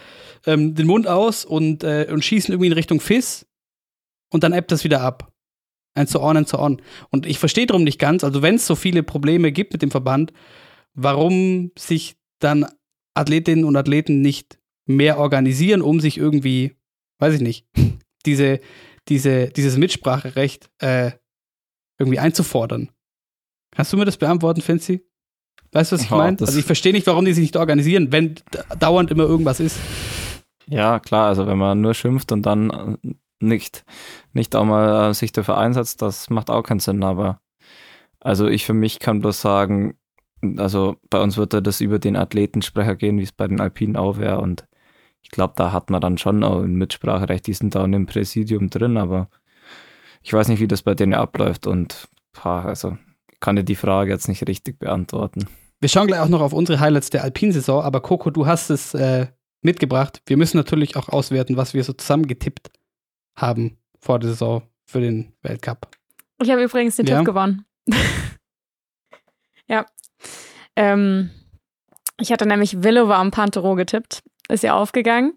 [0.46, 3.44] ähm, den Mund aus und, äh, und schießen irgendwie in Richtung FIS
[4.30, 5.32] und dann ebbt das wieder ab.
[5.96, 6.80] And so on and so on.
[7.10, 9.90] Und ich verstehe darum nicht ganz, also wenn es so viele Probleme gibt mit dem
[9.90, 10.32] Verband,
[10.94, 12.66] warum sich dann
[13.14, 16.76] Athletinnen und Athleten nicht mehr organisieren, um sich irgendwie,
[17.18, 17.66] weiß ich nicht,
[18.26, 18.60] diese,
[19.08, 21.12] diese, dieses Mitspracherecht äh,
[21.98, 22.90] irgendwie einzufordern.
[23.74, 25.02] Kannst du mir das beantworten, Finzi?
[25.72, 26.36] Weißt du, was ich Ja, meine?
[26.40, 28.34] Also ich verstehe nicht, warum die sich nicht organisieren, wenn
[28.78, 29.78] dauernd immer irgendwas ist.
[30.68, 33.84] Ja, klar, also wenn man nur schimpft und dann äh, nicht,
[34.32, 37.40] nicht auch mal äh, sich dafür einsetzt, das macht auch keinen Sinn, aber
[38.20, 39.98] also ich für mich kann bloß sagen,
[40.56, 43.96] also bei uns wird ja das über den Athletensprecher gehen, wie es bei den Alpinen
[43.96, 44.66] auch wäre und
[45.22, 48.06] ich glaube, da hat man dann schon auch ein Mitspracherecht, die sind da in dem
[48.06, 49.28] Präsidium drin, aber
[50.22, 52.96] ich weiß nicht, wie das bei denen abläuft und pah, also
[53.40, 55.46] kann dir die Frage jetzt nicht richtig beantworten.
[55.80, 58.94] Wir schauen gleich auch noch auf unsere Highlights der Alpinsaison, aber Coco, du hast es
[58.94, 59.26] äh,
[59.62, 60.22] mitgebracht.
[60.26, 62.70] Wir müssen natürlich auch auswerten, was wir so zusammen getippt
[63.36, 65.88] haben vor der Saison für den Weltcup.
[66.42, 67.18] Ich habe übrigens den Ja.
[67.18, 67.64] Tipp gewonnen.
[69.66, 69.86] ja.
[70.76, 71.30] Ähm,
[72.20, 74.22] ich hatte nämlich Villova und Pantero getippt.
[74.48, 75.34] Ist ja aufgegangen.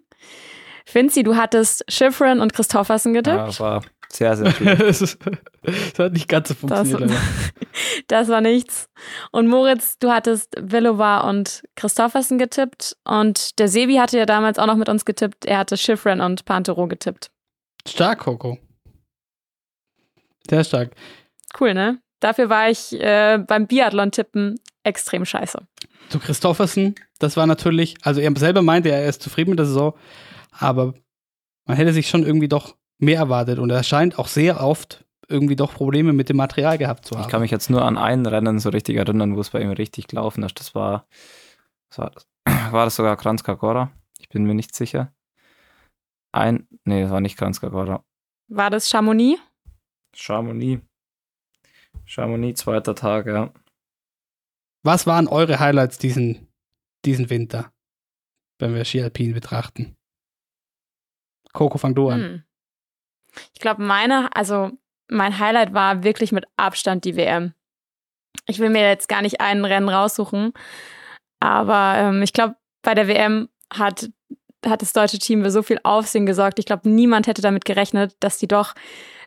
[0.86, 3.60] Finzi, du hattest Schifrin und Christoffersen Ja, getippt.
[3.60, 4.66] war sehr, sehr schön.
[4.78, 5.18] das,
[5.62, 7.10] das hat nicht ganz so Das, funktioniert.
[7.10, 7.20] leider.
[8.08, 8.88] das war nichts.
[9.30, 12.96] Und Moritz, du hattest Villova und Christoffersen getippt.
[13.04, 15.44] Und der Sebi hatte ja damals auch noch mit uns getippt.
[15.44, 17.30] Er hatte Schifrin und Pantero getippt.
[17.86, 18.58] Stark, Coco.
[20.48, 20.94] Sehr stark.
[21.58, 22.00] Cool, ne?
[22.20, 25.66] Dafür war ich äh, beim Biathlon-Tippen extrem scheiße.
[26.10, 29.94] Zu Christoffersen, das war natürlich, also er selber meinte, er ist zufrieden mit der Saison,
[30.50, 30.94] aber
[31.66, 35.56] man hätte sich schon irgendwie doch mehr erwartet und er scheint auch sehr oft irgendwie
[35.56, 37.22] doch Probleme mit dem Material gehabt zu haben.
[37.22, 39.70] Ich kann mich jetzt nur an ein Rennen so richtig erinnern, wo es bei ihm
[39.70, 40.58] richtig gelaufen ist.
[40.58, 41.06] Das war,
[41.88, 42.26] was war das?
[42.72, 43.90] War das sogar Kranjska Gora?
[44.18, 45.12] Ich bin mir nicht sicher.
[46.32, 48.04] Ein, nee, das war nicht Kranjska Gora.
[48.48, 49.40] War das Chamonix?
[50.14, 50.82] Chamonix.
[52.04, 53.52] Chamonix, zweiter Tag, ja.
[54.82, 56.48] Was waren eure Highlights diesen,
[57.04, 57.72] diesen Winter,
[58.58, 59.96] wenn wir Ski Alpin betrachten?
[61.52, 62.20] Coco, fang du an.
[62.20, 62.44] Hm.
[63.54, 64.70] Ich glaube, meine, also
[65.08, 67.54] mein Highlight war wirklich mit Abstand die WM.
[68.46, 70.52] Ich will mir jetzt gar nicht einen Rennen raussuchen,
[71.40, 74.10] aber ähm, ich glaube, bei der WM hat,
[74.66, 76.58] hat das deutsche Team für so viel Aufsehen gesorgt.
[76.58, 78.74] Ich glaube, niemand hätte damit gerechnet, dass die doch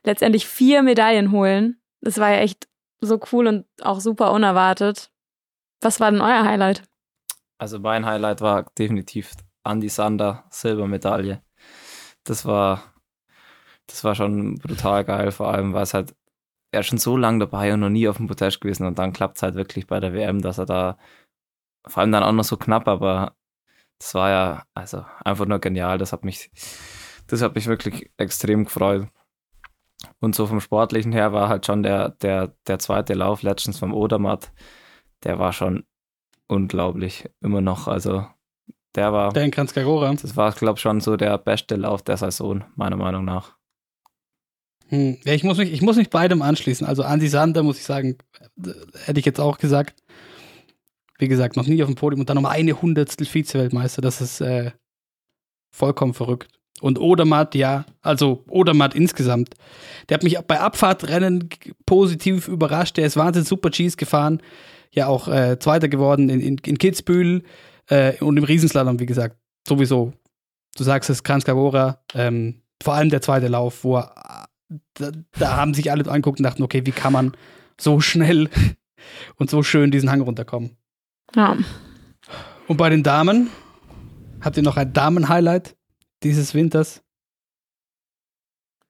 [0.04, 1.82] letztendlich vier Medaillen holen.
[2.02, 2.68] Das war ja echt
[3.02, 5.12] so cool und auch super unerwartet.
[5.82, 6.84] Was war denn euer Highlight?
[7.58, 9.32] Also mein Highlight war definitiv
[9.64, 11.42] Andy Sander, Silbermedaille.
[12.24, 12.94] Das war,
[13.88, 16.16] das war schon brutal geil, vor allem, weil es halt,
[16.72, 19.14] er ist schon so lange dabei und noch nie auf dem Podest gewesen und dann
[19.14, 20.98] klappt es halt wirklich bei der WM, dass er da,
[21.86, 23.36] vor allem dann auch noch so knapp, aber
[24.00, 26.52] das war ja, also einfach nur genial, das hat mich,
[27.28, 29.08] das hat mich wirklich extrem gefreut.
[30.20, 33.94] Und so vom Sportlichen her war halt schon der, der, der zweite Lauf letztens vom
[33.94, 34.52] Odermatt,
[35.24, 35.86] der war schon
[36.48, 37.88] unglaublich, immer noch.
[37.88, 38.26] Also
[38.96, 42.18] der war, Der in Kranjska das war, glaube ich, schon so der beste Lauf der
[42.18, 43.56] Saison, meiner Meinung nach.
[44.90, 45.18] Hm.
[45.24, 46.86] Ja, ich muss mich, ich muss mich beidem anschließen.
[46.86, 48.18] Also Andy Sander, muss ich sagen,
[48.64, 48.72] äh,
[49.06, 50.04] hätte ich jetzt auch gesagt.
[51.20, 54.02] Wie gesagt, noch nie auf dem Podium und dann mal eine Hundertstel Vize-Weltmeister.
[54.02, 54.72] Das ist äh,
[55.72, 56.50] vollkommen verrückt.
[56.82, 59.54] Und Odermatt, ja, also Odermatt insgesamt.
[60.10, 61.50] Der hat mich bei Abfahrtrennen
[61.86, 62.98] positiv überrascht.
[62.98, 64.42] Der ist wahnsinnig super Cheese gefahren.
[64.92, 67.44] Ja, auch äh, Zweiter geworden in, in, in Kitzbühel
[67.88, 69.38] äh, und im Riesenslalom, wie gesagt.
[69.68, 70.14] Sowieso.
[70.76, 74.48] Du sagst es, Kranjska ähm, vor allem der zweite Lauf, wo er
[74.96, 77.34] da, da haben sich alle angeguckt und dachten, okay, wie kann man
[77.80, 78.50] so schnell
[79.38, 80.78] und so schön diesen Hang runterkommen?
[81.36, 81.58] Ja.
[82.68, 83.50] Und bei den Damen,
[84.42, 85.76] habt ihr noch ein Damen-Highlight
[86.24, 87.02] dieses Winters?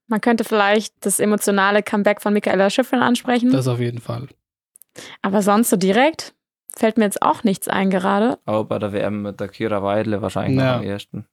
[0.08, 3.52] Man könnte vielleicht das emotionale Comeback von Michaela Schifrin ansprechen.
[3.52, 4.28] Das auf jeden Fall.
[5.22, 6.36] Aber sonst so direkt
[6.76, 8.38] fällt mir jetzt auch nichts ein gerade.
[8.46, 10.74] Aber bei der WM mit der Kira Weidle wahrscheinlich Ja.
[10.74, 11.26] noch am ersten.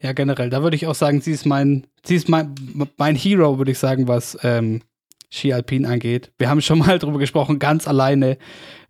[0.00, 2.54] Ja, generell, da würde ich auch sagen, sie ist mein, sie ist mein,
[2.96, 4.82] mein Hero, würde ich sagen, was ähm,
[5.30, 6.32] Ski Alpin angeht.
[6.38, 8.38] Wir haben schon mal drüber gesprochen, ganz alleine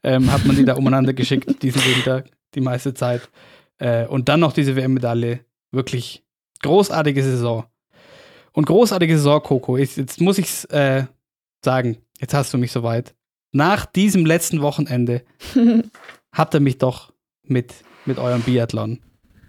[0.03, 2.25] ähm, hat man die da umeinander geschickt diesen Winter,
[2.55, 3.29] die meiste Zeit.
[3.79, 5.41] Äh, und dann noch diese WM-Medaille.
[5.73, 6.23] Wirklich
[6.63, 7.65] großartige Saison.
[8.53, 9.77] Und großartige Saison, Coco.
[9.77, 11.07] Ich, jetzt muss ich äh,
[11.65, 13.15] sagen, jetzt hast du mich soweit.
[13.53, 15.23] Nach diesem letzten Wochenende
[16.33, 17.13] habt ihr mich doch
[17.43, 17.75] mit,
[18.05, 19.01] mit eurem Biathlon.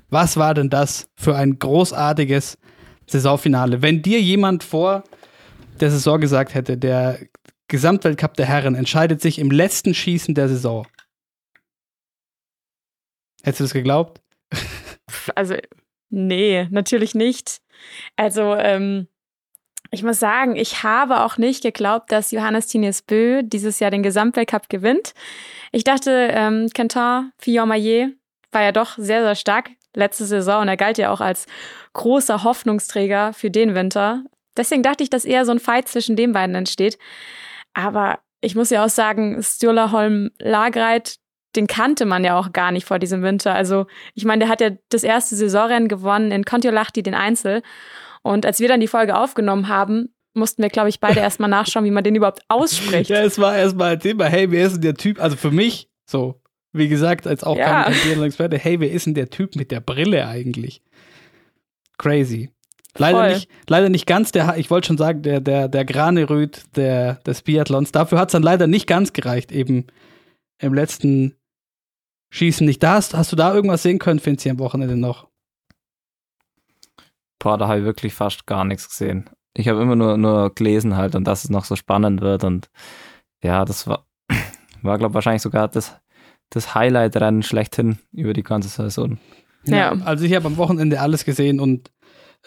[0.09, 2.57] Was war denn das für ein großartiges
[3.07, 3.81] Saisonfinale?
[3.81, 5.03] Wenn dir jemand vor
[5.79, 7.19] der Saison gesagt hätte, der
[7.67, 10.87] Gesamtweltcup der Herren entscheidet sich im letzten Schießen der Saison.
[13.43, 14.21] Hättest du das geglaubt?
[15.35, 15.55] Also,
[16.09, 17.61] nee, natürlich nicht.
[18.15, 19.07] Also, ähm,
[19.91, 24.03] ich muss sagen, ich habe auch nicht geglaubt, dass Johannes Tinius Bö dieses Jahr den
[24.03, 25.13] Gesamtweltcup gewinnt.
[25.71, 28.15] Ich dachte, ähm, Quentin Fillon-Maillet
[28.51, 31.45] war ja doch sehr, sehr stark letzte Saison und er galt ja auch als
[31.93, 34.23] großer Hoffnungsträger für den Winter.
[34.57, 36.97] Deswegen dachte ich, dass eher so ein Fight zwischen den beiden entsteht.
[37.73, 41.17] Aber ich muss ja auch sagen, Sturla Holm Lagreit,
[41.55, 43.53] den kannte man ja auch gar nicht vor diesem Winter.
[43.53, 47.61] Also ich meine, der hat ja das erste Saisonrennen gewonnen in Kontiolahti, den Einzel.
[48.23, 51.85] Und als wir dann die Folge aufgenommen haben, mussten wir, glaube ich, beide erstmal nachschauen,
[51.85, 53.09] wie man den überhaupt ausspricht.
[53.09, 55.21] Ja, es war erstmal ein Thema, hey, wer ist denn der Typ?
[55.21, 56.41] Also für mich, so,
[56.73, 57.83] wie gesagt, als auch Ja.
[57.83, 60.81] kein Biathlon-Experte, hey, wer ist denn der Typ mit der Brille eigentlich?
[61.97, 62.49] Crazy.
[62.97, 63.33] Leider Voll.
[63.33, 67.41] nicht, leider nicht ganz der, ich wollte schon sagen, der, der, der Graneröd der, des
[67.41, 67.91] Biathlons.
[67.91, 69.87] Dafür hat es dann leider nicht ganz gereicht, eben
[70.59, 71.35] im letzten
[72.31, 72.81] Schießen nicht.
[72.81, 75.27] Da hast, hast du da irgendwas sehen können, Finzi, am Wochenende noch?
[77.39, 79.29] Boah, da habe ich wirklich fast gar nichts gesehen.
[79.53, 82.69] Ich habe immer nur, nur gelesen halt und dass es noch so spannend wird und
[83.43, 84.05] ja, das war,
[84.81, 85.95] war glaube wahrscheinlich sogar das,
[86.49, 89.17] das Highlight-Rennen schlechthin über die ganze Saison.
[89.65, 89.91] Ja.
[90.03, 91.91] Also ich habe am Wochenende alles gesehen und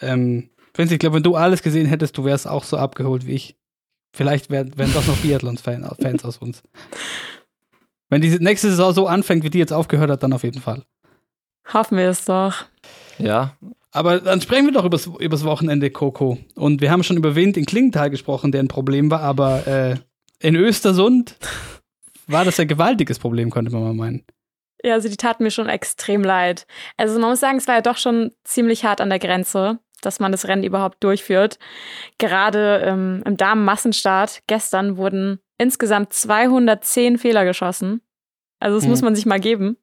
[0.01, 3.33] ähm, Vince, ich glaube, wenn du alles gesehen hättest, du wärst auch so abgeholt wie
[3.33, 3.57] ich.
[4.15, 6.63] Vielleicht wären, wären das noch Biathlon-Fans aus uns.
[8.09, 10.83] Wenn die nächste Saison so anfängt, wie die jetzt aufgehört hat, dann auf jeden Fall.
[11.71, 12.65] Hoffen wir es doch.
[13.19, 13.55] Ja,
[13.91, 16.37] Aber dann sprechen wir doch übers, übers Wochenende, Coco.
[16.55, 19.95] Und wir haben schon über Wind in Klingenthal gesprochen, der ein Problem war, aber äh,
[20.39, 21.35] in Östersund
[22.27, 24.23] war das ein gewaltiges Problem, könnte man mal meinen.
[24.83, 26.65] Ja, also die taten mir schon extrem leid.
[26.97, 30.19] Also man muss sagen, es war ja doch schon ziemlich hart an der Grenze, dass
[30.19, 31.59] man das Rennen überhaupt durchführt.
[32.17, 38.01] Gerade ähm, im Damenmassenstart gestern wurden insgesamt 210 Fehler geschossen.
[38.59, 38.91] Also das Hm.
[38.91, 39.77] muss man sich mal geben.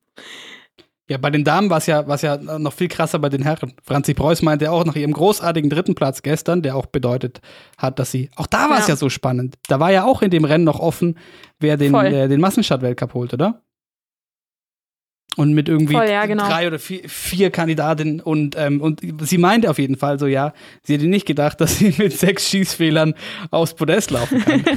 [1.09, 3.75] Ja, bei den Damen war es ja, war's ja noch viel krasser bei den Herren.
[3.85, 7.41] Franzi Preuß meinte auch nach ihrem großartigen dritten Platz gestern, der auch bedeutet
[7.79, 8.29] hat, dass sie.
[8.35, 8.95] Auch da war es Ja.
[8.95, 8.97] ja.
[8.97, 9.55] so spannend.
[9.69, 11.17] Da war ja auch in dem Rennen noch offen,
[11.61, 13.63] wer den, äh, den Massenstart-Weltcup holt, oder?
[15.37, 16.47] Und mit irgendwie Voll, ja, genau.
[16.49, 20.55] drei oder vier, vier Kandidatinnen und, ähm, und sie meinte auf jeden Fall so, ja,
[20.83, 23.15] sie hätte nicht gedacht, dass sie mit sechs Schießfehlern
[23.51, 24.65] aufs Podest laufen kann.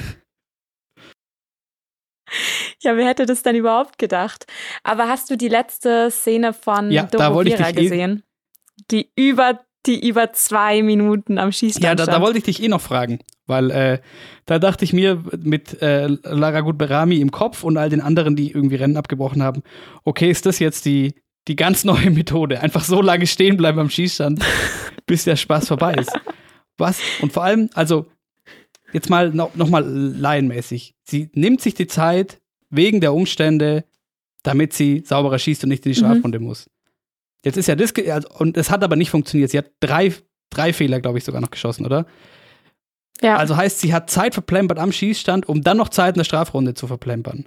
[2.81, 4.45] Ja, wer hätte das denn überhaupt gedacht?
[4.83, 8.23] Aber hast du die letzte Szene von Ja, da Doro Vera eh- gesehen?
[8.91, 12.67] Die über, die über zwei Minuten am Schießstand Ja, da, da wollte ich dich eh
[12.67, 13.99] noch fragen, weil äh,
[14.45, 18.51] da dachte ich mir mit äh, Lara Gutberami im Kopf und all den anderen, die
[18.51, 19.63] irgendwie Rennen abgebrochen haben,
[20.03, 21.15] okay, ist das jetzt die,
[21.47, 22.61] die ganz neue Methode?
[22.61, 24.43] Einfach so lange stehen bleiben am Schießstand,
[25.05, 26.11] bis der Spaß vorbei ist.
[26.77, 26.99] Was?
[27.21, 28.05] Und vor allem, also
[28.93, 30.95] jetzt mal noch, noch mal laienmäßig.
[31.03, 32.39] Sie nimmt sich die Zeit
[32.69, 33.83] wegen der Umstände,
[34.43, 36.05] damit sie sauberer schießt und nicht in die Mhm.
[36.05, 36.69] Strafrunde muss.
[37.43, 39.51] Jetzt ist ja das, also, und es hat aber nicht funktioniert.
[39.51, 40.13] Sie hat drei,
[40.49, 42.05] drei Fehler, glaube ich, sogar noch geschossen, oder?
[43.21, 43.35] Ja.
[43.37, 46.73] Also heißt, sie hat Zeit verplempert am Schießstand, um dann noch Zeit in der Strafrunde
[46.73, 47.45] zu verplempern.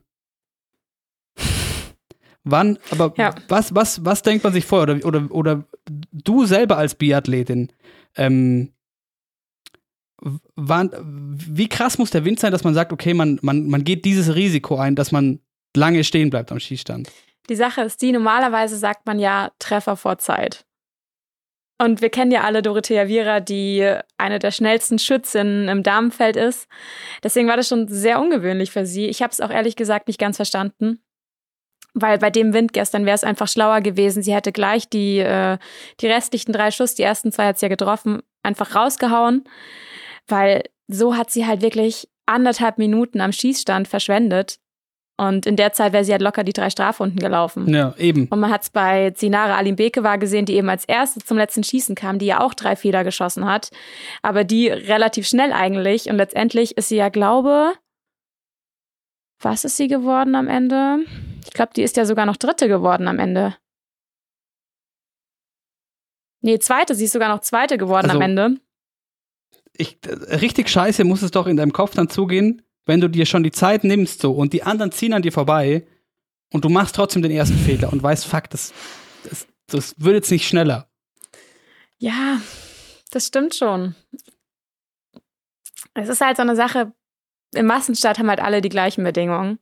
[2.45, 3.35] Wann, aber Ja.
[3.49, 4.95] was, was, was denkt man sich vorher?
[4.95, 5.65] Oder, oder, oder
[6.13, 7.73] du selber als Biathletin,
[8.17, 8.73] ähm,
[10.57, 10.91] wann,
[11.37, 14.35] wie krass muss der Wind sein, dass man sagt, okay, man, man, man geht dieses
[14.35, 15.41] Risiko ein, dass man
[15.77, 17.11] lange stehen bleibt am Schießstand?
[17.49, 20.65] Die Sache ist die, normalerweise sagt man ja Treffer vor Zeit.
[21.83, 26.69] Und wir kennen ja alle Dorothea Viera, die eine der schnellsten Schützinnen im Damenfeld ist.
[27.25, 29.07] Deswegen war das schon sehr ungewöhnlich für sie.
[29.07, 31.03] Ich habe es auch ehrlich gesagt nicht ganz verstanden.
[31.93, 34.23] Weil bei dem Wind gestern wäre es einfach schlauer gewesen.
[34.23, 35.59] Sie hätte gleich die, äh,
[36.01, 39.43] die restlichen drei Schuss, die ersten zwei hat sie ja getroffen, einfach rausgehauen.
[40.29, 44.61] Weil so hat sie halt wirklich anderthalb Minuten am Schießstand verschwendet.
[45.19, 47.69] Und in der Zeit wäre sie halt locker die drei Strafrunden gelaufen.
[47.73, 48.27] Ja, eben.
[48.29, 51.95] Und man hat es bei Zinara Alimbekova gesehen, die eben als erste zum letzten Schießen
[51.95, 53.71] kam, die ja auch drei Fehler geschossen hat.
[54.23, 56.09] Aber die relativ schnell eigentlich.
[56.09, 57.73] Und letztendlich ist sie ja, glaube,
[59.41, 61.05] was ist sie geworden am Ende?
[61.45, 63.55] Ich glaube, die ist ja sogar noch Dritte geworden am Ende.
[66.41, 68.57] Nee, Zweite, sie ist sogar noch Zweite geworden Also- am Ende.
[69.75, 69.99] ich,
[70.41, 73.53] richtig scheiße muss es doch in deinem Kopf dann zugehen, wenn du dir schon die
[73.53, 75.87] Zeit nimmst so und die anderen ziehen an dir vorbei
[76.53, 78.73] und du machst trotzdem den ersten Fehler und weißt, fuck, das,
[79.29, 80.89] das, das wird jetzt nicht schneller.
[81.99, 82.41] Ja,
[83.11, 83.95] das stimmt schon.
[85.95, 86.93] Es ist halt so eine Sache,
[87.55, 89.59] im Massenstart haben halt alle die gleichen Bedingungen.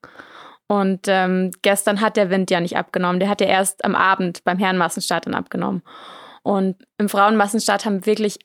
[0.68, 3.18] Und ähm, gestern hat der Wind ja nicht abgenommen.
[3.18, 5.82] Der hat ja erst am Abend beim Herrenmassenstart dann abgenommen.
[6.42, 8.38] Und im Frauenmassenstart haben wirklich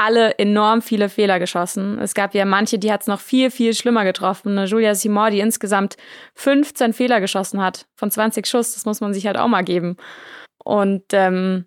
[0.00, 1.98] alle enorm viele Fehler geschossen.
[1.98, 4.56] Es gab ja manche, die hat es noch viel, viel schlimmer getroffen.
[4.56, 5.98] Eine Julia Simor, die insgesamt
[6.36, 8.72] 15 Fehler geschossen hat von 20 Schuss.
[8.72, 9.98] Das muss man sich halt auch mal geben.
[10.64, 11.66] Und ähm,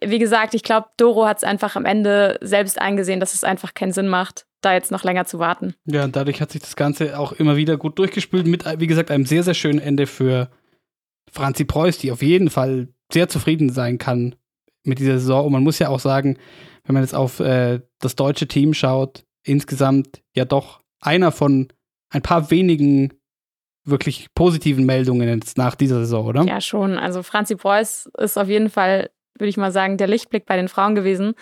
[0.00, 3.74] wie gesagt, ich glaube, Doro hat es einfach am Ende selbst eingesehen, dass es einfach
[3.74, 5.74] keinen Sinn macht, da jetzt noch länger zu warten.
[5.84, 9.10] Ja, und dadurch hat sich das Ganze auch immer wieder gut durchgespült mit, wie gesagt,
[9.10, 10.50] einem sehr, sehr schönen Ende für
[11.32, 14.36] Franzi Preuß, die auf jeden Fall sehr zufrieden sein kann
[14.84, 15.46] mit dieser Saison.
[15.46, 16.38] Und man muss ja auch sagen,
[16.84, 21.68] wenn man jetzt auf äh, das deutsche Team schaut, insgesamt ja doch einer von
[22.10, 23.12] ein paar wenigen
[23.84, 26.44] wirklich positiven Meldungen jetzt nach dieser Saison, oder?
[26.44, 26.98] Ja, schon.
[26.98, 30.68] Also Franzi Preuß ist auf jeden Fall, würde ich mal sagen, der Lichtblick bei den
[30.68, 31.34] Frauen gewesen.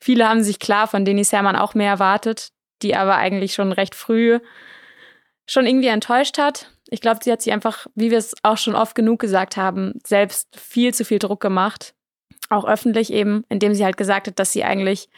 [0.00, 2.50] Viele haben sich klar von Denis Herrmann auch mehr erwartet,
[2.82, 4.38] die aber eigentlich schon recht früh
[5.46, 6.70] schon irgendwie enttäuscht hat.
[6.90, 9.94] Ich glaube, sie hat sich einfach, wie wir es auch schon oft genug gesagt haben,
[10.06, 11.94] selbst viel zu viel Druck gemacht.
[12.48, 15.08] Auch öffentlich eben, indem sie halt gesagt hat, dass sie eigentlich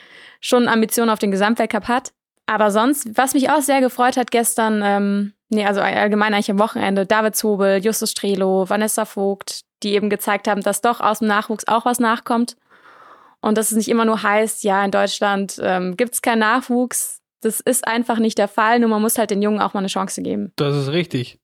[0.41, 2.13] schon Ambitionen auf den Gesamtweltcup hat.
[2.47, 6.61] Aber sonst, was mich auch sehr gefreut hat gestern, ähm, Nee, also allgemein eigentlich am
[6.61, 7.07] Wochenende.
[7.07, 11.67] David Zobel, Justus Strelo, Vanessa Vogt, die eben gezeigt haben, dass doch aus dem Nachwuchs
[11.67, 12.57] auch was nachkommt.
[13.41, 17.21] Und dass es nicht immer nur heißt, ja, in Deutschland ähm, gibt es keinen Nachwuchs.
[17.41, 19.89] Das ist einfach nicht der Fall, nur man muss halt den Jungen auch mal eine
[19.89, 20.53] Chance geben.
[20.57, 21.41] Das ist richtig.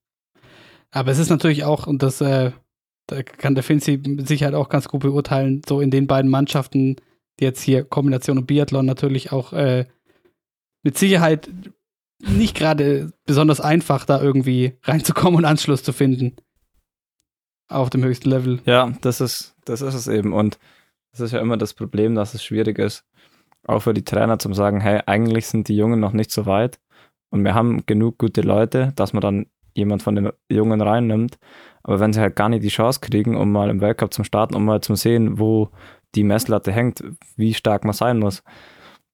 [0.91, 2.51] Aber es ist natürlich auch, und das äh,
[3.07, 6.97] da kann der Finzi mit Sicherheit auch ganz gut beurteilen, so in den beiden Mannschaften,
[7.39, 9.85] die jetzt hier Kombination und Biathlon natürlich auch äh,
[10.83, 11.49] mit Sicherheit
[12.19, 16.35] nicht gerade besonders einfach, da irgendwie reinzukommen und Anschluss zu finden.
[17.69, 18.61] Auf dem höchsten Level.
[18.65, 20.33] Ja, das ist, das ist es eben.
[20.33, 20.57] Und
[21.11, 23.05] das ist ja immer das Problem, dass es schwierig ist,
[23.65, 26.79] auch für die Trainer zu sagen, hey, eigentlich sind die Jungen noch nicht so weit
[27.29, 29.45] und wir haben genug gute Leute, dass man dann
[29.75, 31.37] jemand von den Jungen reinnimmt.
[31.87, 34.55] Aber wenn sie halt gar nicht die Chance kriegen, um mal im Weltcup zu starten,
[34.55, 35.69] um mal zu sehen, wo
[36.15, 37.03] die Messlatte hängt,
[37.37, 38.43] wie stark man sein muss,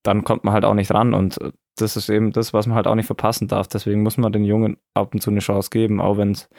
[0.02, 1.14] dann kommt man halt auch nicht ran.
[1.14, 1.38] Und
[1.78, 3.68] das ist eben das, was man halt auch nicht verpassen darf.
[3.68, 6.50] Deswegen muss man den Jungen ab und zu eine Chance geben, auch wenn es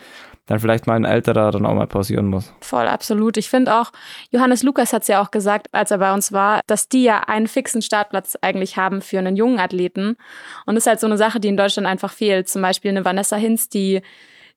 [0.47, 2.55] dann vielleicht mal ein älterer dann auch mal pausieren muss.
[2.61, 3.37] Voll, absolut.
[3.37, 3.91] Ich finde auch,
[4.31, 7.21] Johannes Lukas hat es ja auch gesagt, als er bei uns war, dass die ja
[7.21, 10.17] einen fixen Startplatz eigentlich haben für einen jungen Athleten.
[10.65, 12.49] Und das ist halt so eine Sache, die in Deutschland einfach fehlt.
[12.49, 14.01] Zum Beispiel eine Vanessa Hinz, die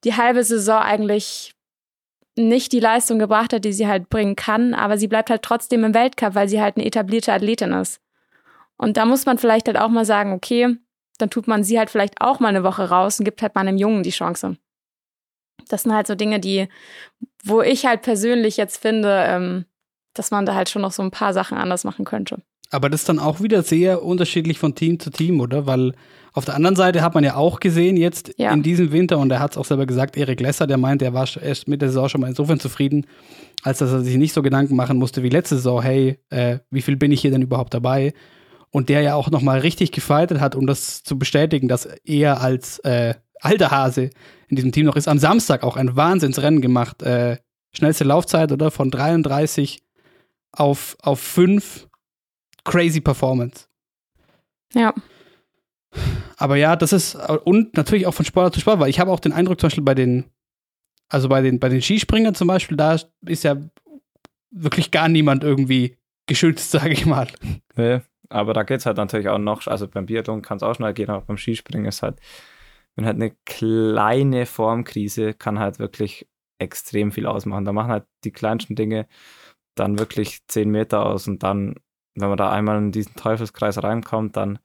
[0.04, 1.54] die halbe Saison eigentlich
[2.38, 5.84] nicht die Leistung gebracht hat, die sie halt bringen kann, aber sie bleibt halt trotzdem
[5.84, 8.00] im Weltcup, weil sie halt eine etablierte Athletin ist.
[8.78, 10.78] Und da muss man vielleicht halt auch mal sagen, okay,
[11.18, 13.62] dann tut man sie halt vielleicht auch mal eine Woche raus und gibt halt mal
[13.62, 14.58] einem Jungen die Chance.
[15.68, 16.70] Das sind halt so Dinge, die,
[17.44, 19.66] wo ich halt persönlich jetzt finde, ähm,
[20.14, 22.42] dass man da halt schon noch so ein paar Sachen anders machen könnte.
[22.70, 25.66] Aber das ist dann auch wieder sehr unterschiedlich von Team zu Team, oder?
[25.66, 25.94] Weil
[26.38, 28.52] auf der anderen Seite hat man ja auch gesehen jetzt ja.
[28.52, 31.14] in diesem Winter, und er hat es auch selber gesagt, Erik Lesser, der meint, er
[31.14, 33.08] war erst mit der Saison schon mal insofern zufrieden,
[33.64, 36.82] als dass er sich nicht so Gedanken machen musste wie letzte Saison, hey, äh, wie
[36.82, 38.14] viel bin ich hier denn überhaupt dabei?
[38.72, 42.80] und der ja auch nochmal richtig gefeitet hat, um das zu bestätigen, dass er als
[42.80, 44.10] äh, alter Hase
[44.50, 45.08] in diesem Team noch ist.
[45.08, 47.02] Am Samstag auch ein Wahnsinnsrennen gemacht.
[47.02, 47.38] Äh,
[47.72, 48.72] schnellste Laufzeit, oder?
[48.72, 49.82] Von 33
[50.52, 51.88] auf, auf 5.
[52.64, 53.66] Crazy Performance.
[54.74, 54.94] Ja.
[56.38, 59.20] Aber ja, das ist, und natürlich auch von Sport zu Sport, weil ich habe auch
[59.20, 60.26] den Eindruck, zum Beispiel bei den,
[61.10, 63.58] also bei den, bei den Skispringern zum Beispiel, da ist ja
[64.52, 67.28] wirklich gar niemand irgendwie geschützt, sage ich mal.
[67.76, 70.76] Nee, aber da geht es halt natürlich auch noch, also beim Biathlon kann es auch
[70.76, 72.20] schnell gehen, aber beim Skispringen ist halt,
[72.96, 76.28] wenn halt eine kleine Formkrise kann halt wirklich
[76.60, 77.66] extrem viel ausmachen.
[77.66, 79.08] Da machen halt die kleinsten Dinge
[79.76, 81.76] dann wirklich zehn Meter aus und dann,
[82.16, 84.60] wenn man da einmal in diesen Teufelskreis reinkommt, dann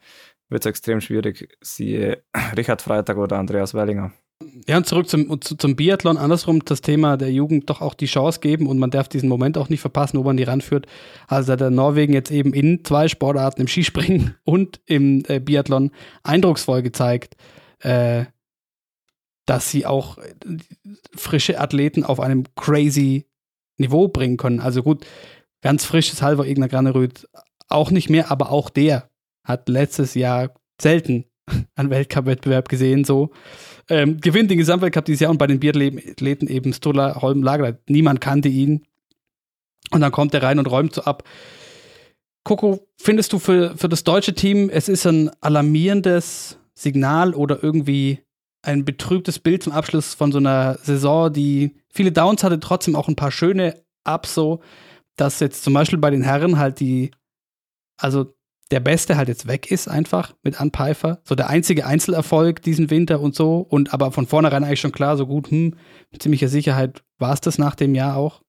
[0.53, 1.49] wird es extrem schwierig.
[1.61, 2.23] Siehe
[2.57, 4.13] Richard Freitag oder Andreas Wellinger.
[4.67, 6.17] Ja, und zurück zum, zum Biathlon.
[6.17, 9.57] Andersrum das Thema der Jugend doch auch die Chance geben und man darf diesen Moment
[9.57, 10.87] auch nicht verpassen, wo man die ranführt.
[11.29, 15.91] Also der Norwegen jetzt eben in zwei Sportarten, im Skispringen und im äh, Biathlon,
[16.23, 17.37] eindrucksvoll gezeigt,
[17.81, 18.25] äh,
[19.47, 20.35] dass sie auch äh,
[21.15, 23.27] frische Athleten auf einem crazy
[23.79, 24.61] Niveau bringen können.
[24.61, 25.07] Also gut,
[25.63, 27.29] ganz frisch ist Halver Egner Graneröd
[27.69, 29.09] auch nicht mehr, aber auch der
[29.45, 31.25] hat letztes Jahr selten
[31.75, 33.31] einen Weltcup-Wettbewerb gesehen, so.
[33.89, 37.79] Ähm, gewinnt den Gesamtweltcup dieses Jahr und bei den Biathleten eben Stola Holm Lager.
[37.89, 38.87] Niemand kannte ihn.
[39.91, 41.25] Und dann kommt er rein und räumt so ab.
[42.45, 48.21] Coco, findest du für, für das deutsche Team, es ist ein alarmierendes Signal oder irgendwie
[48.63, 53.09] ein betrübtes Bild zum Abschluss von so einer Saison, die viele Downs hatte, trotzdem auch
[53.09, 54.61] ein paar schöne Ups, so,
[55.17, 57.11] dass jetzt zum Beispiel bei den Herren halt die,
[57.97, 58.35] also
[58.73, 61.21] der Beste halt jetzt weg ist, einfach mit Ann Pfeiffer.
[61.25, 63.59] So der einzige Einzelerfolg diesen Winter und so.
[63.59, 65.77] Und aber von vornherein eigentlich schon klar, so gut, hm,
[66.11, 68.43] mit ziemlicher Sicherheit war es das nach dem Jahr auch.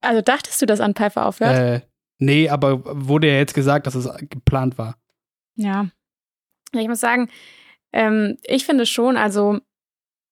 [0.00, 1.56] Also dachtest du, dass Ann Pfeiffer aufhört?
[1.56, 1.80] Äh,
[2.18, 4.96] nee, aber wurde ja jetzt gesagt, dass es geplant war.
[5.56, 5.88] Ja.
[6.72, 7.28] Ich muss sagen,
[7.92, 9.60] ähm, ich finde schon, also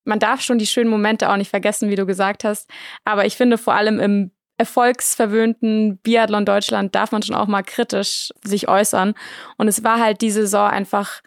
[0.04, 2.68] man darf schon die schönen Momente auch nicht vergessen, wie du gesagt hast.
[3.04, 4.32] Aber ich finde vor allem im
[4.62, 9.14] erfolgsverwöhnten Biathlon Deutschland darf man schon auch mal kritisch sich äußern.
[9.56, 11.20] Und es war halt diese Saison einfach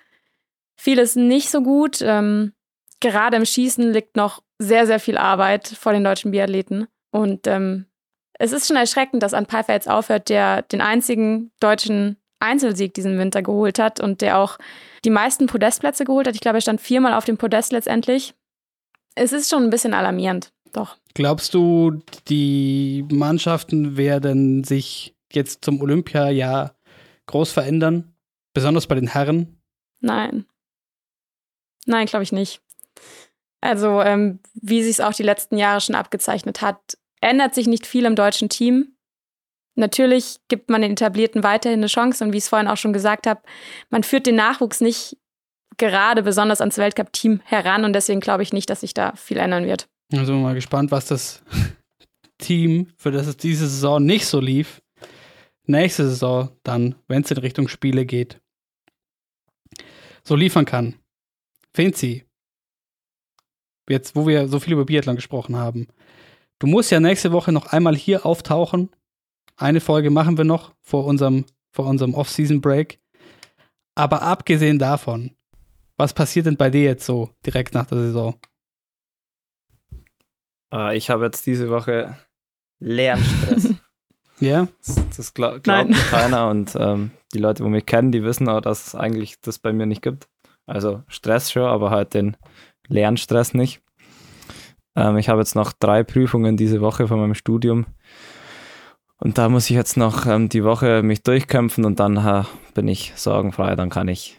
[0.78, 2.02] vieles nicht so gut.
[2.02, 2.54] Ähm,
[3.02, 6.88] gerade im Schießen liegt noch sehr, sehr viel Arbeit vor den deutschen Biathleten.
[7.12, 7.88] Und ähm,
[8.40, 13.18] es ist schon erschreckend, dass An Pfeiffer jetzt aufhört, der den einzigen deutschen Einzelsieg diesen
[13.20, 14.58] Winter geholt hat und der auch
[15.04, 16.36] die meisten Podestplätze geholt hat.
[16.36, 18.34] Ich glaube, er stand viermal auf dem Podest letztendlich.
[19.16, 20.52] Es ist schon ein bisschen alarmierend.
[20.76, 20.98] Doch.
[21.14, 26.76] Glaubst du, die Mannschaften werden sich jetzt zum Olympiajahr
[27.28, 28.14] groß verändern?
[28.54, 29.58] Besonders bei den Herren?
[30.02, 30.46] Nein.
[31.86, 32.62] Nein, glaube ich nicht.
[33.62, 37.88] Also, ähm, wie sich es auch die letzten Jahre schon abgezeichnet hat, ändert sich nicht
[37.88, 38.98] viel im deutschen Team.
[39.76, 42.94] Natürlich gibt man den Etablierten weiterhin eine Chance und wie ich es vorhin auch schon
[42.94, 43.42] gesagt habe,
[43.90, 45.18] man führt den Nachwuchs nicht
[45.78, 49.66] gerade besonders ans Weltcup-Team heran und deswegen glaube ich nicht, dass sich da viel ändern
[49.66, 49.88] wird.
[50.12, 51.44] Also mal gespannt, was das
[52.38, 54.82] Team, für das es diese Saison nicht so lief,
[55.66, 58.40] nächste Saison dann, wenn es in Richtung Spiele geht,
[60.24, 60.96] so liefern kann.
[61.74, 62.26] Finzi,
[63.90, 65.88] jetzt wo wir so viel über Biathlon gesprochen haben,
[66.60, 68.90] du musst ja nächste Woche noch einmal hier auftauchen.
[69.58, 73.00] Eine Folge machen wir noch vor unserem, vor unserem Off-Season-Break.
[73.96, 75.36] Aber abgesehen davon,
[75.98, 78.36] was passiert denn bei dir jetzt so direkt nach der Saison?
[80.76, 82.18] Äh, ich habe jetzt diese Woche
[82.80, 83.74] Lernstress.
[84.42, 84.68] Ja?
[84.86, 85.88] Das, das glaub, Nein.
[85.88, 88.94] glaubt mir keiner und ähm, die Leute, die mich kennen, die wissen auch, dass es
[88.94, 90.28] eigentlich das bei mir nicht gibt.
[90.66, 92.36] Also Stress schon, aber halt den
[92.90, 93.82] Lernstress nicht.
[94.94, 97.86] Ähm, ich habe jetzt noch drei Prüfungen diese Woche von meinem Studium
[99.18, 102.88] und da muss ich jetzt noch ähm, die Woche mich durchkämpfen und dann äh, bin
[102.88, 104.38] ich sorgenfrei, dann kann ich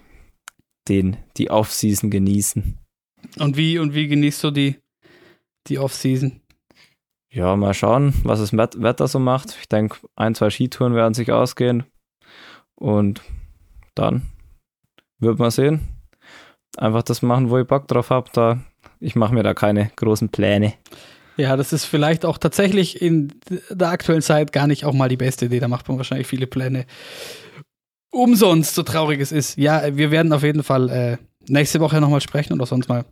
[0.89, 2.78] den, die Off-Season genießen.
[3.39, 4.76] Und wie, und wie genießt du die,
[5.68, 6.40] die Off-Season?
[7.30, 9.56] Ja, mal schauen, was das Wet- Wetter so macht.
[9.60, 11.84] Ich denke, ein, zwei Skitouren werden sich ausgehen.
[12.74, 13.20] Und
[13.94, 14.22] dann
[15.18, 15.80] wird man sehen.
[16.76, 18.30] Einfach das machen, wo ich Bock drauf habe.
[18.32, 18.60] Da,
[19.00, 20.74] ich mache mir da keine großen Pläne.
[21.36, 23.34] Ja, das ist vielleicht auch tatsächlich in
[23.70, 25.60] der aktuellen Zeit gar nicht auch mal die beste Idee.
[25.60, 26.86] Da macht man wahrscheinlich viele Pläne
[28.10, 29.58] umsonst, so traurig es ist.
[29.58, 31.16] Ja, wir werden auf jeden Fall äh,
[31.48, 33.04] nächste Woche nochmal sprechen oder sonst mal.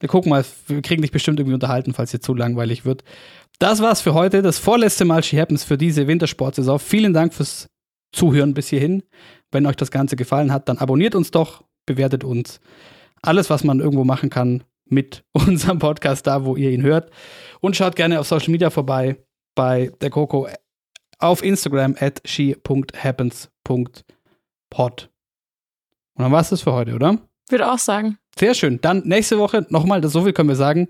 [0.00, 3.02] Wir gucken mal, wir kriegen dich bestimmt irgendwie unterhalten, falls dir zu langweilig wird.
[3.58, 6.78] Das war's für heute, das vorletzte Mal She Happens für diese Wintersportsaison.
[6.78, 7.68] Vielen Dank fürs
[8.12, 9.02] Zuhören bis hierhin.
[9.50, 12.60] Wenn euch das Ganze gefallen hat, dann abonniert uns doch, bewertet uns.
[13.22, 17.10] Alles, was man irgendwo machen kann mit unserem Podcast, da wo ihr ihn hört.
[17.60, 19.16] Und schaut gerne auf Social Media vorbei
[19.56, 20.46] bei der Coco
[21.18, 25.10] auf Instagram at she.happens.pod.
[26.14, 27.18] Und dann war's das für heute, oder?
[27.50, 28.18] Würde auch sagen.
[28.38, 28.80] Sehr schön.
[28.80, 30.88] Dann nächste Woche nochmal, so viel können wir sagen,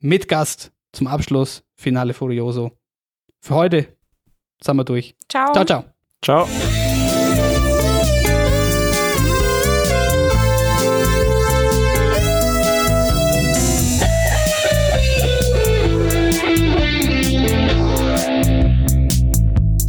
[0.00, 2.72] mit Gast zum Abschluss, Finale Furioso.
[3.40, 3.96] Für heute
[4.62, 5.14] sind wir durch.
[5.28, 5.52] Ciao.
[5.52, 5.84] Ciao, ciao.
[6.22, 6.48] Ciao.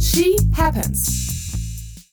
[0.00, 1.19] She happens.